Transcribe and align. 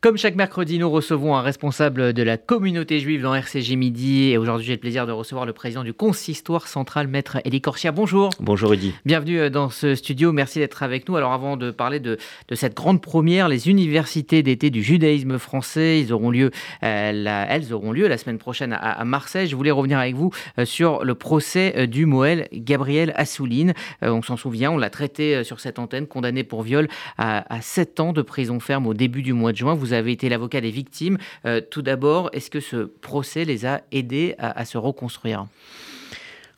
Comme 0.00 0.16
chaque 0.16 0.36
mercredi, 0.36 0.78
nous 0.78 0.88
recevons 0.88 1.34
un 1.34 1.42
responsable 1.42 2.12
de 2.12 2.22
la 2.22 2.36
communauté 2.36 3.00
juive 3.00 3.22
dans 3.22 3.34
RCG 3.34 3.74
Midi. 3.74 4.30
Et 4.30 4.38
aujourd'hui, 4.38 4.64
j'ai 4.64 4.74
le 4.74 4.78
plaisir 4.78 5.08
de 5.08 5.10
recevoir 5.10 5.44
le 5.44 5.52
président 5.52 5.82
du 5.82 5.92
consistoire 5.92 6.68
central, 6.68 7.08
maître 7.08 7.38
Elie 7.44 7.60
Corchia. 7.60 7.90
Bonjour. 7.90 8.30
Bonjour 8.38 8.70
Rudy. 8.70 8.94
Bienvenue 9.04 9.40
euh, 9.40 9.50
dans 9.50 9.70
ce 9.70 9.96
studio. 9.96 10.30
Merci 10.30 10.60
d'être 10.60 10.84
avec 10.84 11.08
nous. 11.08 11.16
Alors, 11.16 11.32
avant 11.32 11.56
de 11.56 11.72
parler 11.72 11.98
de, 11.98 12.16
cette 12.52 12.76
grande 12.76 13.02
première, 13.02 13.48
les 13.48 13.68
universités 13.68 14.44
d'été 14.44 14.70
du 14.70 14.84
judaïsme 14.84 15.36
français, 15.36 16.00
ils 16.00 16.12
auront 16.12 16.30
lieu, 16.30 16.52
euh, 16.84 17.46
elles 17.48 17.72
auront 17.72 17.90
lieu 17.90 18.06
la 18.06 18.18
semaine 18.18 18.38
prochaine 18.38 18.78
à, 18.80 19.04
Marseille. 19.04 19.48
Je 19.48 19.56
voulais 19.56 19.72
revenir 19.72 19.98
avec 19.98 20.14
vous 20.14 20.30
euh, 20.60 20.64
sur 20.64 21.02
le 21.02 21.16
procès 21.16 21.88
du 21.88 22.06
Moël 22.06 22.46
Gabriel 22.52 23.12
Assouline. 23.16 23.74
on 24.02 24.22
s'en 24.22 24.36
souvient, 24.36 24.70
on 24.70 24.78
l'a 24.78 24.90
traité 24.90 25.42
sur 25.42 25.58
cette 25.58 25.80
antenne, 25.80 26.06
condamné 26.06 26.44
pour 26.44 26.62
viol 26.62 26.86
à, 27.16 27.52
à 27.52 27.60
7 27.60 27.98
ans 27.98 28.12
de 28.12 28.22
prison 28.22 28.60
ferme 28.60 28.86
au 28.86 28.94
début 28.94 29.22
du 29.22 29.32
mois 29.32 29.50
de 29.50 29.56
juin. 29.56 29.74
Vous 29.74 29.87
vous 29.88 29.94
avez 29.94 30.12
été 30.12 30.28
l'avocat 30.28 30.60
des 30.60 30.70
victimes. 30.70 31.18
Euh, 31.46 31.60
tout 31.60 31.82
d'abord, 31.82 32.30
est-ce 32.32 32.50
que 32.50 32.60
ce 32.60 32.76
procès 32.76 33.44
les 33.44 33.64
a 33.64 33.82
aidés 33.90 34.34
à, 34.38 34.64
se 34.64 34.76
reconstruire? 34.76 35.46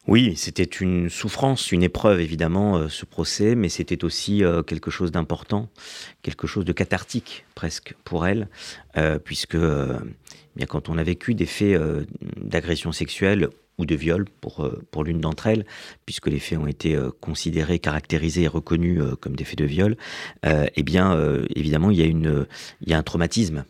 Oui, 0.08 0.34
c'était 0.36 0.64
une 0.64 1.08
souffrance, 1.08 1.70
une 1.70 1.82
épreuve 1.82 2.20
évidemment, 2.20 2.76
euh, 2.76 2.88
ce 2.88 3.04
procès, 3.04 3.54
mais 3.54 3.68
c'était 3.68 4.02
aussi 4.02 4.42
euh, 4.42 4.62
quelque 4.62 4.90
chose 4.90 5.12
d'important, 5.12 5.68
quelque 6.22 6.46
chose 6.46 6.64
de 6.64 6.72
cathartique 6.72 7.44
presque 7.54 7.94
pour 8.04 8.26
elle, 8.26 8.48
puisque 9.24 9.56
bien 9.56 10.66
quand 10.66 10.88
on 10.88 10.98
a 10.98 11.02
vécu 11.02 11.34
des 11.34 11.46
faits 11.46 11.78
d'agression 12.36 12.90
sexuelle 12.90 13.50
ou 13.80 13.86
de 13.86 13.94
viol 13.94 14.26
pour, 14.40 14.60
euh, 14.60 14.86
pour 14.90 15.04
l'une 15.04 15.20
d'entre 15.20 15.46
elles, 15.46 15.64
puisque 16.06 16.28
les 16.28 16.38
faits 16.38 16.58
ont 16.58 16.66
été 16.66 16.94
euh, 16.94 17.10
considérés, 17.20 17.78
caractérisés 17.78 18.42
et 18.42 18.48
reconnus 18.48 19.00
euh, 19.00 19.16
comme 19.16 19.34
des 19.34 19.44
faits 19.44 19.58
de 19.58 19.64
viol, 19.64 19.96
eh 20.44 20.82
bien, 20.82 21.16
évidemment, 21.54 21.90
il 21.90 21.98
y, 21.98 22.02
a 22.02 22.06
une, 22.06 22.46
il 22.82 22.90
y 22.90 22.94
a 22.94 22.98
un 22.98 23.02
traumatisme 23.02 23.64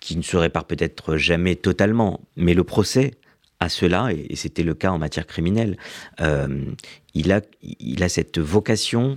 qui 0.00 0.16
ne 0.16 0.22
se 0.22 0.36
répare 0.36 0.64
peut-être 0.64 1.16
jamais 1.16 1.56
totalement, 1.56 2.20
mais 2.36 2.54
le 2.54 2.64
procès 2.64 3.12
à 3.60 3.68
cela, 3.68 4.12
et 4.12 4.36
c'était 4.36 4.62
le 4.62 4.74
cas 4.74 4.90
en 4.90 4.98
matière 4.98 5.26
criminelle, 5.26 5.76
il, 7.14 7.32
a, 7.32 7.40
il 7.62 8.02
a 8.04 8.08
cette 8.08 8.38
vocation 8.38 9.16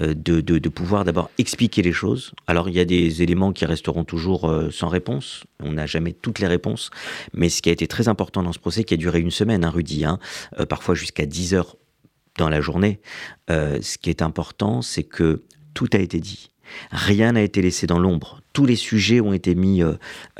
euh, 0.00 0.14
de, 0.14 0.68
pouvoir 0.68 1.04
d'abord 1.04 1.30
expliquer 1.38 1.82
les 1.82 1.92
choses. 1.92 2.32
Alors 2.46 2.68
il 2.68 2.74
y 2.74 2.80
a 2.80 2.84
des 2.84 3.22
éléments 3.22 3.52
qui 3.52 3.64
resteront 3.64 4.04
toujours 4.04 4.48
euh, 4.48 4.70
sans 4.70 4.88
réponse, 4.88 5.44
on 5.60 5.72
n'a 5.72 5.86
jamais 5.86 6.12
toutes 6.12 6.40
les 6.40 6.46
réponses, 6.46 6.90
mais 7.32 7.48
ce 7.48 7.62
qui 7.62 7.70
a 7.70 7.72
été 7.72 7.86
très 7.86 8.06
important 8.06 8.42
dans 8.42 8.52
ce 8.52 8.58
procès, 8.58 8.84
qui 8.84 8.94
a 8.94 8.96
duré 8.96 9.20
une 9.20 9.30
semaine, 9.30 9.64
hein, 9.64 9.70
Rudy, 9.70 10.04
hein, 10.04 10.18
euh, 10.60 10.66
parfois 10.66 10.94
jusqu'à 10.94 11.26
10 11.26 11.54
heures 11.54 11.76
dans 12.36 12.48
la 12.48 12.60
journée, 12.60 13.00
ce 13.48 13.98
qui 13.98 14.10
est 14.10 14.22
important, 14.22 14.80
c'est 14.80 15.02
que 15.02 15.42
tout 15.74 15.88
a 15.92 15.98
été 15.98 16.20
dit. 16.20 16.50
Rien 16.90 17.32
n'a 17.32 17.42
été 17.42 17.62
laissé 17.62 17.86
dans 17.86 17.98
l'ombre. 17.98 18.40
Tous 18.52 18.66
les 18.66 18.76
sujets 18.76 19.20
ont 19.20 19.32
été 19.32 19.54
mis 19.54 19.82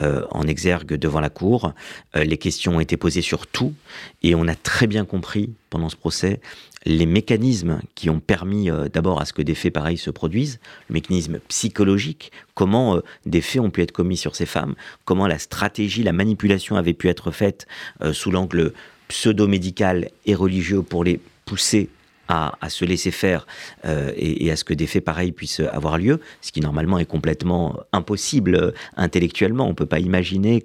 en 0.00 0.42
exergue 0.42 0.94
devant 0.94 1.20
la 1.20 1.30
Cour. 1.30 1.72
les 2.14 2.36
questions 2.36 2.76
ont 2.76 2.80
été 2.80 2.96
posées 2.96 3.22
sur 3.22 3.46
tout. 3.46 3.74
Et 4.22 4.34
on 4.34 4.48
a 4.48 4.54
très 4.56 4.86
bien 4.86 5.04
compris 5.04 5.50
pendant 5.70 5.88
ce 5.88 5.96
procès 5.96 6.40
les 6.88 7.06
mécanismes 7.06 7.80
qui 7.94 8.10
ont 8.10 8.20
permis 8.20 8.70
euh, 8.70 8.88
d'abord 8.88 9.20
à 9.20 9.24
ce 9.24 9.32
que 9.32 9.42
des 9.42 9.54
faits 9.54 9.72
pareils 9.72 9.98
se 9.98 10.10
produisent, 10.10 10.58
le 10.88 10.94
mécanisme 10.94 11.38
psychologique, 11.48 12.32
comment 12.54 12.96
euh, 12.96 13.00
des 13.26 13.40
faits 13.40 13.60
ont 13.60 13.70
pu 13.70 13.82
être 13.82 13.92
commis 13.92 14.16
sur 14.16 14.36
ces 14.36 14.46
femmes, 14.46 14.74
comment 15.04 15.26
la 15.26 15.38
stratégie, 15.38 16.02
la 16.02 16.12
manipulation 16.12 16.76
avait 16.76 16.94
pu 16.94 17.08
être 17.08 17.30
faite 17.30 17.66
euh, 18.02 18.12
sous 18.12 18.30
l'angle 18.30 18.72
pseudo-médical 19.08 20.10
et 20.26 20.34
religieux 20.34 20.82
pour 20.82 21.04
les 21.04 21.20
pousser 21.44 21.88
à, 22.28 22.68
se 22.68 22.84
laisser 22.84 23.10
faire 23.10 23.46
euh, 23.86 24.12
et, 24.16 24.50
à 24.50 24.56
ce 24.56 24.64
que 24.64 24.74
des 24.74 24.86
faits 24.86 25.04
pareils 25.04 25.32
puissent 25.32 25.60
avoir 25.60 25.98
lieu, 25.98 26.20
ce 26.42 26.52
qui 26.52 26.60
normalement 26.60 26.98
est 26.98 27.06
complètement 27.06 27.80
impossible 27.92 28.54
euh, 28.54 28.70
intellectuellement. 28.96 29.64
On 29.64 29.70
ne 29.70 29.74
peut 29.74 29.86
pas 29.86 29.98
imaginer 29.98 30.64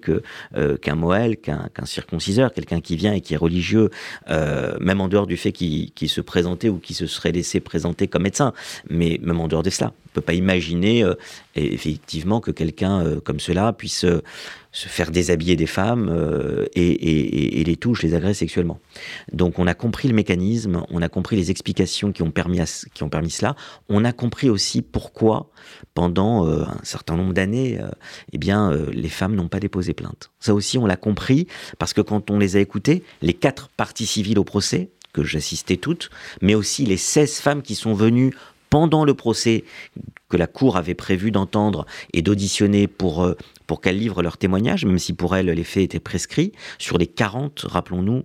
euh, 0.56 0.78
qu'un 0.78 0.96
Moël, 0.96 1.38
qu'un 1.38 1.70
circonciseur, 1.86 2.54
quelqu'un 2.54 2.82
qui 2.82 2.96
vient 2.96 3.14
et 3.14 3.22
qui 3.22 3.34
est 3.34 3.38
religieux, 3.38 3.90
même 4.30 5.02
en 5.02 5.08
dehors 5.08 5.28
du 5.28 5.38
fait 5.38 5.52
qu'il 5.52 6.10
se 6.10 6.22
présentait 6.22 6.70
ou 6.70 6.80
qui 6.80 6.94
se 6.94 7.08
serait 7.08 7.32
laissé 7.32 7.60
présenter 7.60 8.08
comme 8.08 8.24
médecin, 8.24 8.54
mais 8.90 9.20
même 9.22 9.40
en 9.40 9.48
dehors 9.48 9.64
de 9.64 9.70
cela, 9.70 9.88
on 9.88 10.10
ne 10.10 10.14
peut 10.14 10.22
pas 10.22 10.34
imaginer 10.34 11.06
effectivement 11.56 12.42
que 12.42 12.52
quelqu'un 12.52 13.20
comme 13.24 13.40
cela 13.40 13.74
puisse 13.74 14.06
se 14.74 14.90
faire 14.90 15.12
déshabiller 15.12 15.56
des 15.56 15.68
femmes 15.68 16.10
euh, 16.12 16.66
et, 16.76 17.64
les 17.64 17.76
touche, 17.78 18.02
les 18.02 18.16
agresse 18.16 18.40
sexuellement. 18.40 18.80
Donc 19.32 19.60
on 19.60 19.68
a 19.68 19.76
compris 19.76 20.08
le 20.08 20.16
mécanisme, 20.16 20.84
on 20.90 21.02
a 21.02 21.10
compris 21.10 21.36
les 21.36 21.52
explications 21.52 22.12
qui 22.12 22.24
ont 22.24 22.32
permis, 22.32 22.60
qui 22.94 23.04
ont 23.04 23.10
permis 23.10 23.30
cela, 23.30 23.56
on 23.88 24.04
a 24.04 24.12
compris 24.12 24.50
aussi 24.50 24.82
pourquoi 24.82 25.50
pendant 25.94 26.48
euh, 26.48 26.64
un 26.64 26.84
certain 26.84 27.16
nombre 27.16 27.34
d'années, 27.34 27.80
euh, 27.80 27.88
eh 28.34 28.38
bien 28.40 28.72
les 28.92 29.10
femmes 29.10 29.36
n'ont 29.36 29.48
pas 29.48 29.60
déposé 29.60 29.94
plainte. 29.94 30.32
Ça 30.40 30.56
aussi 30.56 30.78
on 30.80 30.88
l'a 30.88 30.98
compris 30.98 31.48
parce 31.78 31.94
que 31.94 32.02
quand 32.02 32.32
on 32.32 32.40
les 32.40 32.58
a 32.58 32.60
écoutées, 32.60 33.04
les 33.22 33.34
quatre 33.34 33.70
parties 33.70 34.08
civiles 34.08 34.40
au 34.40 34.44
procès, 34.44 34.90
que 35.14 35.24
j'assistais 35.24 35.78
toutes, 35.78 36.10
mais 36.42 36.56
aussi 36.56 36.86
les 36.86 36.98
16 36.98 37.36
femmes 37.36 37.62
qui 37.62 37.76
sont 37.76 37.94
venues 37.94 38.34
pendant 38.74 39.06
le 39.06 39.14
procès 39.14 39.66
que 40.30 40.36
la 40.36 40.48
Cour 40.48 40.78
avait 40.78 40.96
prévu 40.96 41.30
d'entendre 41.30 41.86
et 42.12 42.24
d'auditionner 42.24 42.88
pour, 42.88 43.24
euh, 43.24 43.38
pour 43.68 43.82
qu'elles 43.82 43.98
livrent 43.98 44.22
leur 44.22 44.38
témoignage, 44.38 44.86
même 44.86 45.00
si 45.00 45.14
pour 45.14 45.36
elles 45.36 45.48
les 45.48 45.64
faits 45.64 45.84
étaient 45.84 46.00
prescrits, 46.00 46.52
sur 46.78 46.98
les 46.98 47.08
40, 47.08 47.66
rappelons-nous, 47.68 48.24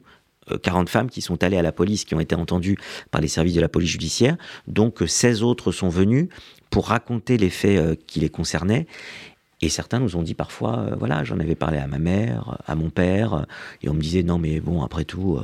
40 0.63 0.89
euh, 0.89 0.91
femmes 0.91 1.11
qui 1.11 1.21
sont 1.21 1.43
allées 1.43 1.59
à 1.59 1.63
la 1.63 1.73
police, 1.73 2.05
qui 2.05 2.15
ont 2.15 2.21
été 2.21 2.35
entendues 2.35 2.79
par 3.11 3.21
les 3.21 3.29
services 3.29 3.55
de 3.55 3.61
la 3.61 3.69
police 3.69 3.91
judiciaire. 3.91 4.37
Donc 4.67 5.03
16 5.07 5.43
autres 5.43 5.73
sont 5.73 5.89
venus 5.89 6.29
pour 6.71 6.89
raconter 6.89 7.37
les 7.37 7.51
faits 7.51 7.79
euh, 7.79 7.95
qui 8.07 8.21
les 8.21 8.31
concernaient. 8.31 8.87
Et 9.61 9.69
certains 9.69 9.99
nous 9.99 10.17
ont 10.17 10.23
dit 10.23 10.35
parfois, 10.35 10.91
voilà, 10.97 11.25
j'en 11.25 11.41
avais 11.41 11.57
parlé 11.57 11.79
à 11.79 11.89
ma 11.89 11.99
mère, 11.99 12.59
à 12.65 12.77
mon 12.77 12.91
père, 12.91 13.45
et 13.83 13.89
on 13.89 13.95
me 13.95 14.01
disait, 14.01 14.23
non 14.23 14.39
mais 14.39 14.61
bon, 14.61 14.83
après 14.85 15.05
tout, 15.05 15.41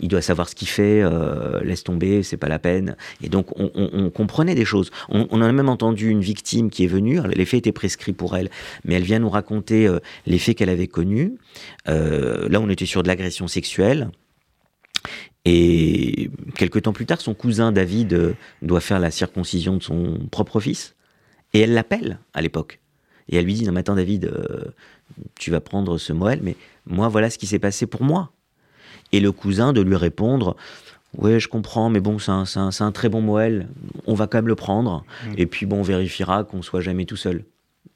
il 0.00 0.08
doit 0.08 0.22
savoir 0.22 0.48
ce 0.48 0.54
qu'il 0.54 0.68
fait, 0.68 1.02
euh, 1.02 1.60
laisse 1.62 1.84
tomber, 1.84 2.22
c'est 2.22 2.36
pas 2.36 2.48
la 2.48 2.58
peine. 2.58 2.96
Et 3.22 3.28
donc 3.28 3.48
on, 3.58 4.10
comprenait 4.10 4.54
des 4.54 4.64
choses. 4.64 4.90
On, 5.08 5.40
a 5.40 5.52
même 5.52 5.68
entendu 5.68 6.08
une 6.08 6.20
victime 6.20 6.70
qui 6.70 6.84
est 6.84 6.88
venue, 6.88 7.20
les 7.34 7.44
faits 7.44 7.58
étaient 7.58 7.72
prescrits 7.72 8.12
pour 8.12 8.36
elle, 8.36 8.50
mais 8.84 8.94
elle 8.94 9.02
vient 9.02 9.18
nous 9.18 9.30
raconter 9.30 9.86
euh, 9.86 10.00
les 10.26 10.38
faits 10.38 10.56
qu'elle 10.56 10.68
avait 10.70 10.86
connus. 10.86 11.34
Euh, 11.88 12.48
là, 12.48 12.60
on 12.60 12.68
était 12.68 12.86
sur 12.86 13.02
de 13.02 13.08
l'agression 13.08 13.46
sexuelle. 13.46 14.10
Et 15.44 16.30
quelques 16.56 16.82
temps 16.82 16.92
plus 16.92 17.06
tard, 17.06 17.20
son 17.20 17.34
cousin 17.34 17.72
David 17.72 18.34
doit 18.62 18.80
faire 18.80 19.00
la 19.00 19.10
circoncision 19.10 19.76
de 19.76 19.82
son 19.82 20.18
propre 20.30 20.60
fils. 20.60 20.94
Et 21.54 21.60
elle 21.60 21.72
l'appelle 21.72 22.18
à 22.34 22.42
l'époque. 22.42 22.80
Et 23.28 23.36
elle 23.36 23.44
lui 23.44 23.54
dit, 23.54 23.64
non 23.64 23.72
mais 23.72 23.80
attends 23.80 23.94
David, 23.94 24.30
tu 25.38 25.50
vas 25.50 25.60
prendre 25.60 25.98
ce 25.98 26.12
Moël, 26.12 26.40
mais 26.42 26.56
moi 26.86 27.08
voilà 27.08 27.30
ce 27.30 27.38
qui 27.38 27.46
s'est 27.46 27.58
passé 27.58 27.86
pour 27.86 28.02
moi 28.02 28.32
et 29.12 29.20
le 29.20 29.32
cousin 29.32 29.72
de 29.72 29.80
lui 29.80 29.96
répondre 29.96 30.56
oui, 31.18 31.40
je 31.40 31.48
comprends, 31.48 31.90
mais 31.90 32.00
bon, 32.00 32.18
c'est 32.18 32.30
un, 32.30 32.92
très 32.92 33.08
bon 33.08 33.20
Moël, 33.20 33.66
on 34.06 34.14
va 34.14 34.26
quand 34.26 34.38
même 34.38 34.48
le 34.48 34.54
prendre, 34.54 35.04
mmh. 35.26 35.32
et 35.38 35.46
puis 35.46 35.66
bon, 35.66 35.78
on 35.78 35.82
vérifiera 35.82 36.44
qu'on 36.44 36.62
soit 36.62 36.80
jamais 36.80 37.04
tout 37.04 37.16
seul. 37.16 37.44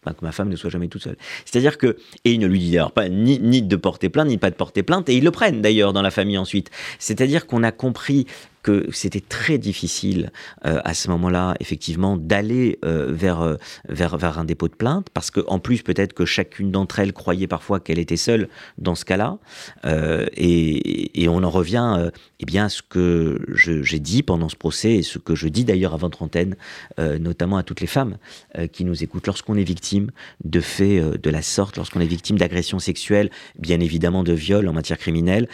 que 0.04 0.10
ma 0.22 0.32
femme 0.32 0.48
ne 0.48 0.56
soit 0.56 0.70
jamais 0.70 0.88
toute 0.88 1.04
seule. 1.04 1.16
C'est-à-dire 1.44 1.78
que, 1.78 1.96
et 2.24 2.32
il 2.32 2.40
ne 2.40 2.46
lui 2.48 2.58
dit 2.58 2.70
d'ailleurs 2.72 2.90
pas 2.90 3.08
ni, 3.08 3.38
ni, 3.38 3.62
de 3.62 3.76
porter 3.76 4.08
plainte, 4.08 4.28
ni 4.28 4.36
pas 4.36 4.50
de 4.50 4.56
porter 4.56 4.82
plainte, 4.82 5.08
et 5.08 5.16
ils 5.16 5.22
le 5.22 5.30
prennent 5.30 5.62
d'ailleurs 5.62 5.92
dans 5.92 6.02
la 6.02 6.10
famille 6.10 6.38
ensuite. 6.38 6.70
C'est-à-dire 6.98 7.46
qu'on 7.46 7.62
a 7.62 7.70
compris 7.70 8.26
que 8.64 8.88
c'était 8.92 9.20
très 9.20 9.58
difficile 9.58 10.32
euh, 10.64 10.80
à 10.84 10.94
ce 10.94 11.08
moment-là, 11.10 11.54
effectivement, 11.60 12.16
d'aller 12.16 12.78
euh, 12.84 13.12
vers, 13.12 13.42
euh, 13.42 13.56
vers, 13.90 14.16
vers 14.16 14.38
un 14.38 14.44
dépôt 14.44 14.68
de 14.68 14.74
plainte, 14.74 15.08
parce 15.12 15.30
qu'en 15.30 15.58
plus, 15.58 15.82
peut-être 15.82 16.14
que 16.14 16.24
chacune 16.24 16.72
d'entre 16.72 16.98
elles 16.98 17.12
croyait 17.12 17.46
parfois 17.46 17.78
qu'elle 17.78 17.98
était 17.98 18.16
seule 18.16 18.48
dans 18.78 18.94
ce 18.94 19.04
cas-là. 19.04 19.38
Et, 19.84 21.22
et, 21.22 21.28
on 21.28 21.42
en 21.42 21.50
revient 21.50 22.10
eh 22.40 22.44
bien, 22.46 22.64
à 22.64 22.68
ce 22.70 22.80
que 22.80 23.38
j'ai 23.52 23.98
dit 23.98 24.22
pendant 24.22 24.48
ce 24.48 24.56
procès, 24.56 24.94
et 24.94 25.02
ce 25.02 25.18
que 25.18 25.34
je 25.34 25.46
dis 25.48 25.64
d'ailleurs 25.64 25.92
avant 25.92 26.08
trentaine, 26.08 26.56
notamment 26.98 27.58
à 27.58 27.62
toutes 27.62 27.82
les 27.82 27.86
femmes 27.86 28.16
qui 28.72 28.84
nous 28.84 29.02
écoutent, 29.02 29.26
lorsqu'on 29.26 29.56
est 29.56 29.64
victime 29.64 30.10
de 30.42 30.60
faits 30.60 31.20
de 31.20 31.30
la 31.30 31.42
sorte, 31.42 31.76
lorsqu'on 31.76 32.00
est 32.00 32.06
victime 32.06 32.38
d'agressions 32.38 32.78
sexuelles, 32.78 33.30
bien 33.58 33.80
évidemment 33.80 34.22
de 34.22 34.32
viols 34.32 34.68
en 34.68 34.72
matière 34.72 34.98
criminelle, 34.98 35.48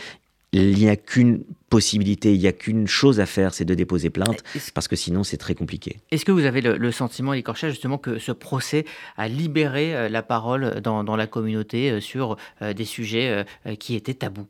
il 0.53 0.75
n'y 0.75 0.89
a 0.89 0.97
qu'une 0.97 1.45
possibilité, 1.69 2.35
il 2.35 2.41
n'y 2.41 2.49
a 2.49 2.53
qu'une 2.53 2.89
chose 2.89 3.21
à 3.21 3.27
faire, 3.27 3.55
c'est 3.55 3.65
de 3.65 3.75
déposer 3.75 4.11
plainte, 4.11 4.43
parce 4.75 4.89
que 4.89 4.97
sinon 4.97 5.23
c'est 5.23 5.37
très 5.37 5.55
compliqué. 5.55 5.99
Est-ce 6.11 6.25
que 6.25 6.33
vous 6.33 6.45
avez 6.45 6.61
le, 6.61 6.93
sentiment, 6.93 7.33
Corchet, 7.43 7.71
justement, 7.71 7.99
que 7.99 8.19
ce 8.19 8.33
procès 8.33 8.85
a 9.17 9.29
libéré 9.29 9.95
euh, 9.95 10.09
la 10.09 10.23
parole 10.23 10.81
dans, 10.81 11.17
la 11.17 11.27
communauté 11.27 11.91
euh, 11.91 12.01
sur 12.01 12.37
euh, 12.63 12.73
des 12.73 12.85
sujets 12.85 13.45
qui 13.79 13.95
étaient 13.95 14.15
tabous? 14.15 14.47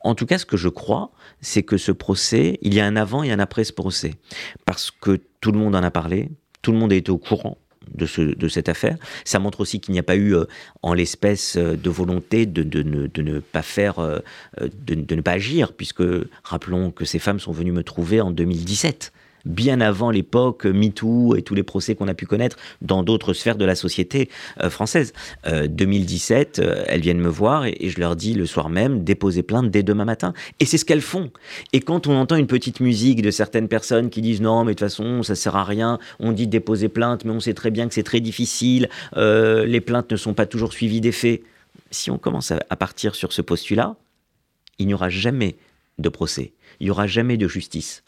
En 0.00 0.14
tout 0.14 0.26
cas, 0.26 0.38
ce 0.38 0.46
que 0.46 0.56
je 0.56 0.68
crois, 0.68 1.10
c'est 1.40 1.62
que 1.62 1.76
ce 1.76 1.92
procès, 1.92 2.58
il 2.62 2.74
y 2.74 2.80
a 2.80 2.86
un 2.86 2.96
avant 2.96 3.22
et 3.22 3.32
un 3.32 3.38
après 3.38 3.64
ce 3.64 3.72
procès. 3.72 4.14
Parce 4.64 4.90
que 4.90 5.20
tout 5.40 5.52
le 5.52 5.58
monde 5.58 5.74
en 5.74 5.82
a 5.82 5.90
parlé, 5.90 6.30
tout 6.62 6.72
le 6.72 6.78
monde 6.78 6.92
a 6.92 6.96
été 6.96 7.10
au 7.10 7.18
courant 7.18 7.58
de, 7.94 8.06
ce, 8.06 8.22
de 8.22 8.48
cette 8.48 8.68
affaire. 8.68 8.96
Ça 9.24 9.38
montre 9.38 9.60
aussi 9.60 9.80
qu'il 9.80 9.92
n'y 9.92 9.98
a 9.98 10.04
pas 10.04 10.16
eu, 10.16 10.34
euh, 10.34 10.44
en 10.82 10.94
l'espèce, 10.94 11.56
euh, 11.56 11.76
de 11.76 11.90
volonté 11.90 12.46
de, 12.46 12.62
de, 12.62 12.82
ne, 12.82 13.06
de, 13.06 13.22
ne, 13.22 13.40
pas 13.40 13.62
faire, 13.62 13.98
euh, 13.98 14.18
de, 14.60 15.14
ne 15.14 15.20
pas 15.20 15.32
agir, 15.32 15.72
puisque 15.72 16.02
rappelons 16.42 16.90
que 16.90 17.04
ces 17.04 17.18
femmes 17.18 17.40
sont 17.40 17.52
venues 17.52 17.72
me 17.72 17.82
trouver 17.82 18.20
en 18.20 18.30
2017 18.30 19.12
bien 19.44 19.80
avant 19.80 20.10
l'époque 20.10 20.64
MeToo 20.64 21.36
et 21.36 21.42
tous 21.42 21.54
les 21.54 21.62
procès 21.62 21.94
qu'on 21.94 22.08
a 22.08 22.14
pu 22.14 22.26
connaître 22.26 22.56
dans 22.82 23.02
d'autres 23.02 23.32
sphères 23.32 23.56
de 23.56 23.64
la 23.64 23.74
société 23.74 24.28
euh, 24.62 24.70
française. 24.70 25.12
2017, 25.46 26.58
euh, 26.58 26.62
euh, 26.62 26.84
elles 26.86 27.00
viennent 27.00 27.20
me 27.20 27.28
voir 27.28 27.66
et, 27.66 27.76
je 27.82 27.98
leur 27.98 28.16
dis 28.16 28.34
le 28.34 28.46
soir 28.46 28.68
même, 28.68 29.04
déposez 29.04 29.42
plainte 29.42 29.70
dès 29.70 29.82
demain 29.82 30.04
matin. 30.04 30.32
Et 30.60 30.64
c'est 30.64 30.78
ce 30.78 30.84
qu'elles 30.84 31.00
font. 31.00 31.30
Et 31.72 31.80
quand 31.80 32.06
on 32.06 32.14
entend 32.16 32.36
une 32.36 32.46
petite 32.46 32.80
musique 32.80 33.22
de 33.22 33.30
certaines 33.30 33.68
personnes 33.68 34.10
qui 34.10 34.20
disent 34.20 34.40
non, 34.40 34.64
mais 34.64 34.72
de 34.72 34.78
toute 34.78 34.88
façon, 34.88 35.22
ça 35.22 35.34
sert 35.34 35.56
à 35.56 35.64
rien, 35.64 35.98
on 36.18 36.32
dit 36.32 36.46
déposer 36.46 36.88
plainte, 36.88 37.24
mais 37.24 37.32
on 37.32 37.40
sait 37.40 37.54
très 37.54 37.70
bien 37.70 37.88
que 37.88 37.94
c'est 37.94 38.02
très 38.02 38.20
difficile, 38.20 38.88
les 39.16 39.80
plaintes 39.80 40.10
ne 40.10 40.16
sont 40.16 40.34
pas 40.34 40.46
toujours 40.46 40.72
suivies 40.72 41.00
des 41.00 41.12
faits. 41.12 41.42
Si 41.90 42.10
on 42.10 42.18
commence 42.18 42.52
à 42.52 42.76
partir 42.76 43.14
sur 43.14 43.32
ce 43.32 43.42
postulat, 43.42 43.96
il 44.78 44.86
n'y 44.86 44.94
aura 44.94 45.08
jamais 45.08 45.56
de 45.98 46.08
procès, 46.08 46.52
il 46.80 46.84
n'y 46.84 46.90
aura 46.90 47.06
jamais 47.06 47.36
de 47.36 47.48
justice 47.48 48.02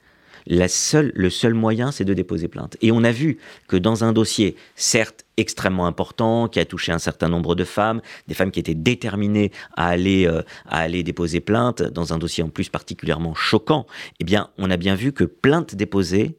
la 0.47 0.69
seule, 0.69 1.13
le 1.15 1.31
seul 1.31 1.55
moyen, 1.55 1.93
c'est 1.93 2.05
de 2.05 2.15
déposer 2.15 2.49
plainte. 2.49 2.77
Et 2.81 2.93
on 2.93 3.05
a 3.05 3.13
vu 3.13 3.39
que 3.69 3.77
dans 3.77 4.05
un 4.05 4.13
dossier, 4.13 4.57
certes 4.77 5.25
extrêmement 5.37 5.87
important, 5.87 6.49
qui 6.49 6.61
a 6.61 6.65
touché 6.65 6.93
un 6.93 6.99
certain 6.99 7.29
nombre 7.29 7.55
de 7.55 7.65
femmes, 7.65 8.01
des 8.29 8.35
femmes 8.35 8.51
qui 8.51 8.61
étaient 8.61 8.75
déterminées 8.75 9.51
à 9.77 9.89
aller, 9.89 10.27
euh, 10.27 10.43
à 10.67 10.81
aller 10.81 11.03
déposer 11.03 11.41
plainte, 11.41 11.83
dans 11.83 12.13
un 12.13 12.19
dossier 12.19 12.45
en 12.45 12.49
plus 12.49 12.69
particulièrement 12.69 13.35
choquant, 13.35 13.87
eh 14.21 14.25
bien, 14.25 14.51
on 14.59 14.71
a 14.71 14.77
bien 14.77 14.95
vu 14.95 15.13
que 15.13 15.25
plainte 15.25 15.75
déposée, 15.75 16.37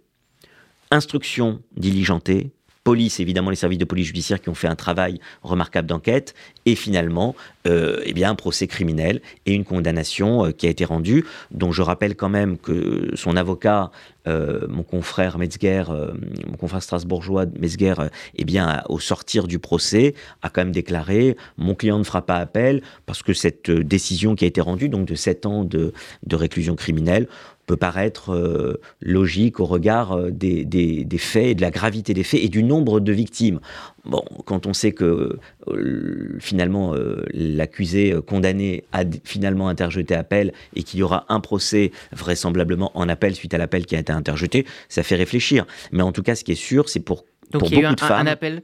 instruction 0.91 1.61
diligentée, 1.75 2.51
police, 2.83 3.19
évidemment 3.19 3.49
les 3.49 3.55
services 3.55 3.79
de 3.79 3.85
police 3.85 4.07
judiciaire 4.07 4.41
qui 4.41 4.49
ont 4.49 4.55
fait 4.55 4.67
un 4.67 4.75
travail 4.75 5.19
remarquable 5.41 5.87
d'enquête, 5.87 6.33
et 6.65 6.75
finalement 6.75 7.35
euh, 7.65 8.01
eh 8.03 8.13
bien, 8.13 8.29
un 8.29 8.35
procès 8.35 8.67
criminel 8.67 9.21
et 9.45 9.53
une 9.53 9.63
condamnation 9.63 10.45
euh, 10.45 10.51
qui 10.51 10.67
a 10.67 10.69
été 10.69 10.83
rendue, 10.83 11.25
dont 11.51 11.71
je 11.71 11.81
rappelle 11.81 12.15
quand 12.15 12.29
même 12.29 12.57
que 12.57 13.09
son 13.15 13.37
avocat, 13.37 13.91
euh, 14.27 14.67
mon 14.67 14.83
confrère 14.83 15.37
Metzger, 15.37 15.83
mon 16.47 16.57
confrère 16.57 16.81
strasbourgeois 16.81 17.45
Metzger, 17.59 17.95
eh 18.35 18.45
bien, 18.45 18.83
au 18.89 18.99
sortir 18.99 19.47
du 19.47 19.59
procès, 19.59 20.13
a 20.41 20.49
quand 20.49 20.61
même 20.61 20.71
déclaré 20.71 21.37
mon 21.57 21.75
client 21.75 21.99
ne 21.99 22.03
fera 22.03 22.25
pas 22.25 22.37
appel 22.37 22.81
parce 23.05 23.23
que 23.23 23.33
cette 23.33 23.69
décision 23.71 24.35
qui 24.35 24.45
a 24.45 24.47
été 24.47 24.61
rendue, 24.61 24.89
donc 24.89 25.05
de 25.05 25.15
7 25.15 25.45
ans 25.45 25.63
de, 25.63 25.93
de 26.25 26.35
réclusion 26.35 26.75
criminelle, 26.75 27.27
peut 27.65 27.77
paraître 27.77 28.33
euh, 28.33 28.79
logique 29.01 29.59
au 29.59 29.65
regard 29.65 30.13
euh, 30.13 30.31
des, 30.31 30.65
des, 30.65 31.17
faits 31.17 31.45
et 31.45 31.55
de 31.55 31.61
la 31.61 31.71
gravité 31.71 32.13
des 32.13 32.23
faits 32.23 32.43
et 32.43 32.49
du 32.49 32.63
nombre 32.63 32.99
de 32.99 33.11
victimes. 33.11 33.59
Bon, 34.05 34.23
quand 34.45 34.65
on 34.67 34.73
sait 34.73 34.91
que 34.91 35.37
euh, 35.67 36.37
finalement 36.39 36.93
l'accusé 37.33 38.13
condamné 38.27 38.83
a 38.91 39.03
finalement 39.23 39.69
interjeté 39.69 40.13
appel 40.13 40.53
et 40.75 40.83
qu'il 40.83 40.99
y 40.99 41.03
aura 41.03 41.25
un 41.29 41.39
procès 41.39 41.91
vraisemblablement 42.11 42.91
en 42.95 43.07
appel 43.07 43.35
suite 43.35 43.53
à 43.53 43.57
l'appel 43.57 43.85
qui 43.85 43.95
a 43.95 43.99
été 43.99 44.11
interjeté, 44.11 44.65
ça 44.89 45.03
fait 45.03 45.15
réfléchir. 45.15 45.65
Mais 45.91 46.03
en 46.03 46.11
tout 46.11 46.23
cas, 46.23 46.35
ce 46.35 46.43
qui 46.43 46.51
est 46.51 46.55
sûr, 46.55 46.89
c'est 46.89 46.99
pour, 46.99 47.25
Donc, 47.51 47.61
pour 47.61 47.71
il 47.71 47.79
y 47.79 47.85
a 47.85 47.91
eu. 47.91 47.95
Un 48.09 48.27
appel? 48.27 48.63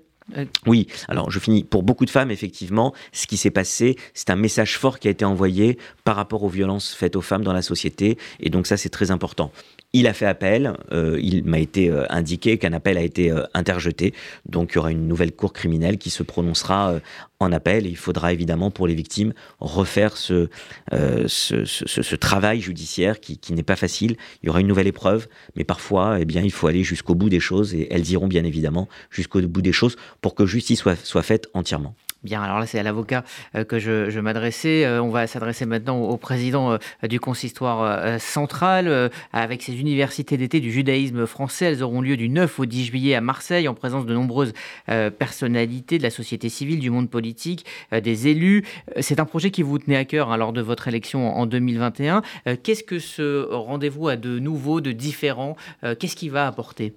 Oui, 0.66 0.88
alors 1.08 1.32
je 1.32 1.40
finis. 1.40 1.64
Pour 1.64 1.84
beaucoup 1.84 2.06
de 2.06 2.10
femmes, 2.10 2.32
effectivement, 2.32 2.94
ce 3.12 3.28
qui 3.28 3.38
s'est 3.38 3.52
passé, 3.52 3.96
c'est 4.14 4.30
un 4.30 4.36
message 4.36 4.78
fort 4.78 5.00
qui 5.00 5.08
a 5.08 5.12
été 5.12 5.26
envoyé 5.26 5.78
par 6.04 6.16
rapport 6.16 6.44
aux 6.44 6.50
violences 6.50 6.94
faites 6.94 7.16
aux 7.16 7.22
femmes 7.22 7.44
dans 7.44 7.54
la 7.54 7.62
société. 7.62 8.18
Et 8.40 8.50
donc 8.50 8.68
ça, 8.68 8.78
c'est 8.78 8.90
très 8.90 9.12
important. 9.12 9.52
Il 9.94 10.06
a 10.08 10.14
fait 10.14 10.28
appel, 10.28 10.74
euh, 10.92 11.20
il 11.22 11.44
m'a 11.46 11.60
été 11.60 11.90
euh, 11.90 12.06
indiqué 12.10 12.58
qu'un 12.60 12.74
appel 12.74 12.98
a 12.98 13.02
été 13.02 13.34
interjeté, 13.54 14.14
donc 14.48 14.72
il 14.72 14.76
y 14.76 14.78
aura 14.78 14.92
une 14.92 15.08
nouvelle 15.08 15.32
cour 15.32 15.52
criminelle 15.52 15.98
qui 15.98 16.12
se 16.12 16.22
prononcera 16.22 17.00
en 17.40 17.52
appel 17.54 17.88
il 17.88 17.96
faudra 17.96 18.34
évidemment 18.34 18.70
pour 18.70 18.86
les 18.88 18.96
victimes 18.96 19.34
refaire 19.60 20.18
ce, 20.18 20.50
ce, 20.92 22.16
travail 22.16 22.60
judiciaire 22.60 23.20
qui, 23.20 23.38
qui 23.38 23.54
n'est 23.54 23.64
pas 23.64 23.78
facile. 23.78 24.18
Il 24.42 24.48
y 24.48 24.50
aura 24.50 24.60
une 24.60 24.68
nouvelle 24.68 24.88
épreuve, 24.88 25.28
mais 25.56 25.64
parfois, 25.64 26.20
eh 26.20 26.26
bien, 26.26 26.42
il 26.42 26.52
faut 26.52 26.68
aller 26.68 26.84
jusqu'au 26.84 27.16
bout 27.16 27.30
des 27.30 27.40
choses 27.40 27.74
et 27.74 27.88
elles 27.92 28.10
iront 28.12 28.28
bien 28.28 28.44
évidemment 28.44 28.90
jusqu'au 29.10 29.42
bout 29.42 29.62
des 29.62 29.72
choses 29.72 29.96
pour 30.22 30.36
que 30.36 30.46
justice 30.46 30.80
soit, 30.80 30.96
soit 30.96 31.24
faite 31.24 31.48
entièrement. 31.54 31.96
Bien, 32.24 32.42
alors 32.42 32.60
là, 32.60 32.66
c'est 32.66 32.78
à 32.78 32.84
l'avocat 32.84 33.24
euh, 33.56 33.64
que 33.64 33.80
je, 33.80 34.20
m'adressais. 34.20 34.84
Euh, 34.84 35.02
on 35.02 35.10
va 35.10 35.26
s'adresser 35.26 35.66
maintenant 35.66 36.02
au, 36.02 36.18
président 36.18 36.74
euh, 36.74 37.08
du 37.08 37.20
consistoire 37.20 38.20
central. 38.20 39.10
avec 39.32 39.62
ces 39.62 39.80
universités 39.80 40.36
d'été 40.36 40.60
du 40.60 40.72
judaïsme 40.72 41.26
français, 41.26 41.66
elles 41.66 41.84
auront 41.84 42.02
lieu 42.02 42.18
du 42.18 42.28
9 42.28 42.60
au 42.60 42.66
10 42.66 42.86
juillet 42.86 43.16
à 43.16 43.22
Marseille, 43.22 43.68
en 43.68 43.74
présence 43.74 44.06
de 44.06 44.14
nombreuses 44.14 44.54
personnalités 44.88 45.98
de 45.98 46.04
la 46.04 46.10
société 46.10 46.50
civile, 46.50 46.80
du 46.80 46.90
monde 46.90 47.10
politique, 47.10 47.66
des 47.92 48.28
élus. 48.28 48.66
C'est 49.00 49.20
un 49.20 49.26
projet 49.26 49.52
qui 49.52 49.62
vous 49.62 49.80
tenait 49.80 49.96
à 49.96 50.06
cœur 50.06 50.32
hein, 50.32 50.38
lors 50.38 50.54
de 50.54 50.62
votre 50.62 50.88
élection 50.88 51.36
en 51.36 51.46
2021. 51.46 52.22
Qu'est-ce 52.64 52.84
que 52.84 53.00
ce 53.00 53.48
rendez-vous 53.52 54.08
a 54.08 54.16
de 54.16 54.40
nouveau, 54.40 54.82
de 54.82 54.92
différent 54.92 55.56
Qu'est-ce 55.82 56.16
qu'il 56.16 56.32
va 56.32 56.48
apporter? 56.48 56.94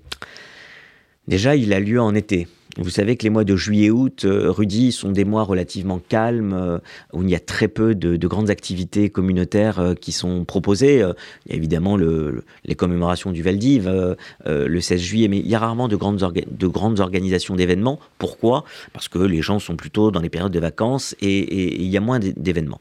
Déjà, 1.28 1.54
il 1.54 1.72
a 1.72 1.80
lieu 1.80 2.00
en 2.00 2.14
été. 2.14 2.48
Vous 2.78 2.88
savez 2.88 3.16
que 3.16 3.24
les 3.24 3.30
mois 3.30 3.44
de 3.44 3.54
juillet-août, 3.54 4.24
euh, 4.24 4.50
Rudy, 4.50 4.92
sont 4.92 5.10
des 5.10 5.26
mois 5.26 5.42
relativement 5.42 5.98
calmes, 5.98 6.54
euh, 6.54 6.78
où 7.12 7.22
il 7.22 7.28
y 7.28 7.34
a 7.34 7.38
très 7.38 7.68
peu 7.68 7.94
de, 7.94 8.16
grandes 8.26 8.48
activités 8.48 9.10
communautaires 9.10 9.78
euh, 9.78 9.94
qui 9.94 10.10
sont 10.10 10.46
proposées. 10.46 11.04
Il 11.46 11.52
y 11.52 11.54
a 11.54 11.56
évidemment 11.56 11.98
les 11.98 12.74
commémorations 12.74 13.30
du 13.30 13.42
Valdiv 13.42 13.90
le 14.46 14.80
16 14.80 15.00
juillet, 15.00 15.28
mais 15.28 15.38
il 15.38 15.48
y 15.48 15.54
a 15.54 15.58
rarement 15.58 15.88
de 15.88 15.96
grandes, 15.96 16.18
de 16.18 16.66
grandes 16.66 17.00
organisations 17.00 17.56
d'événements. 17.56 17.98
Pourquoi? 18.18 18.64
Parce 18.92 19.08
que 19.08 19.18
les 19.18 19.42
gens 19.42 19.58
sont 19.58 19.76
plutôt 19.76 20.10
dans 20.10 20.20
les 20.20 20.30
périodes 20.30 20.52
de 20.52 20.60
vacances 20.60 21.14
et, 21.20 21.82
il 21.82 21.88
y 21.88 21.96
a 21.96 22.00
moins 22.00 22.20
d'événements. 22.20 22.80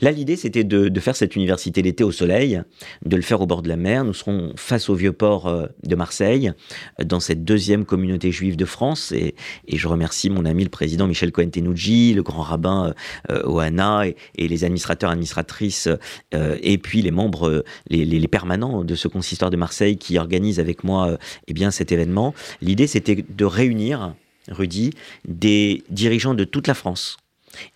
Là, 0.00 0.10
l'idée, 0.10 0.36
c'était 0.36 0.64
de, 0.64 1.00
faire 1.00 1.16
cette 1.16 1.34
université 1.34 1.80
l'été 1.80 2.04
au 2.04 2.12
soleil, 2.12 2.60
de 3.04 3.16
le 3.16 3.22
faire 3.22 3.40
au 3.40 3.46
bord 3.46 3.62
de 3.62 3.68
la 3.68 3.76
mer. 3.76 4.04
Nous 4.04 4.14
serons 4.14 4.52
face 4.56 4.90
au 4.90 4.94
vieux 4.94 5.12
port 5.12 5.68
de 5.82 5.94
Marseille, 5.94 6.52
dans 7.02 7.20
cette 7.20 7.44
deuxième 7.44 7.84
communauté 7.84 8.32
juive 8.32 8.56
de 8.56 8.64
France. 8.64 9.12
Et 9.12 9.29
et, 9.66 9.76
je 9.76 9.88
remercie 9.88 10.30
mon 10.30 10.44
ami 10.44 10.64
le 10.64 10.70
président 10.70 11.06
Michel 11.06 11.32
Cohen-Tenouji, 11.32 12.14
le 12.14 12.22
grand 12.22 12.42
rabbin 12.42 12.94
euh, 13.30 13.42
Oana 13.44 14.06
et, 14.06 14.48
les 14.48 14.64
administrateurs, 14.64 15.10
administratrices, 15.10 15.88
euh, 16.34 16.56
et 16.62 16.78
puis 16.78 17.02
les 17.02 17.10
membres, 17.10 17.64
les, 17.88 18.28
permanents 18.28 18.84
de 18.84 18.94
ce 18.94 19.08
consistoire 19.08 19.50
de 19.50 19.56
Marseille 19.56 19.96
qui 19.96 20.18
organisent 20.18 20.60
avec 20.60 20.84
moi 20.84 21.18
eh 21.48 21.52
bien, 21.52 21.70
cet 21.70 21.90
événement. 21.90 22.34
L'idée, 22.60 22.86
c'était 22.86 23.24
de 23.28 23.44
réunir, 23.44 24.14
Rudy, 24.48 24.90
des 25.26 25.82
dirigeants 25.90 26.34
de 26.34 26.44
toute 26.44 26.68
la 26.68 26.74
France 26.74 27.16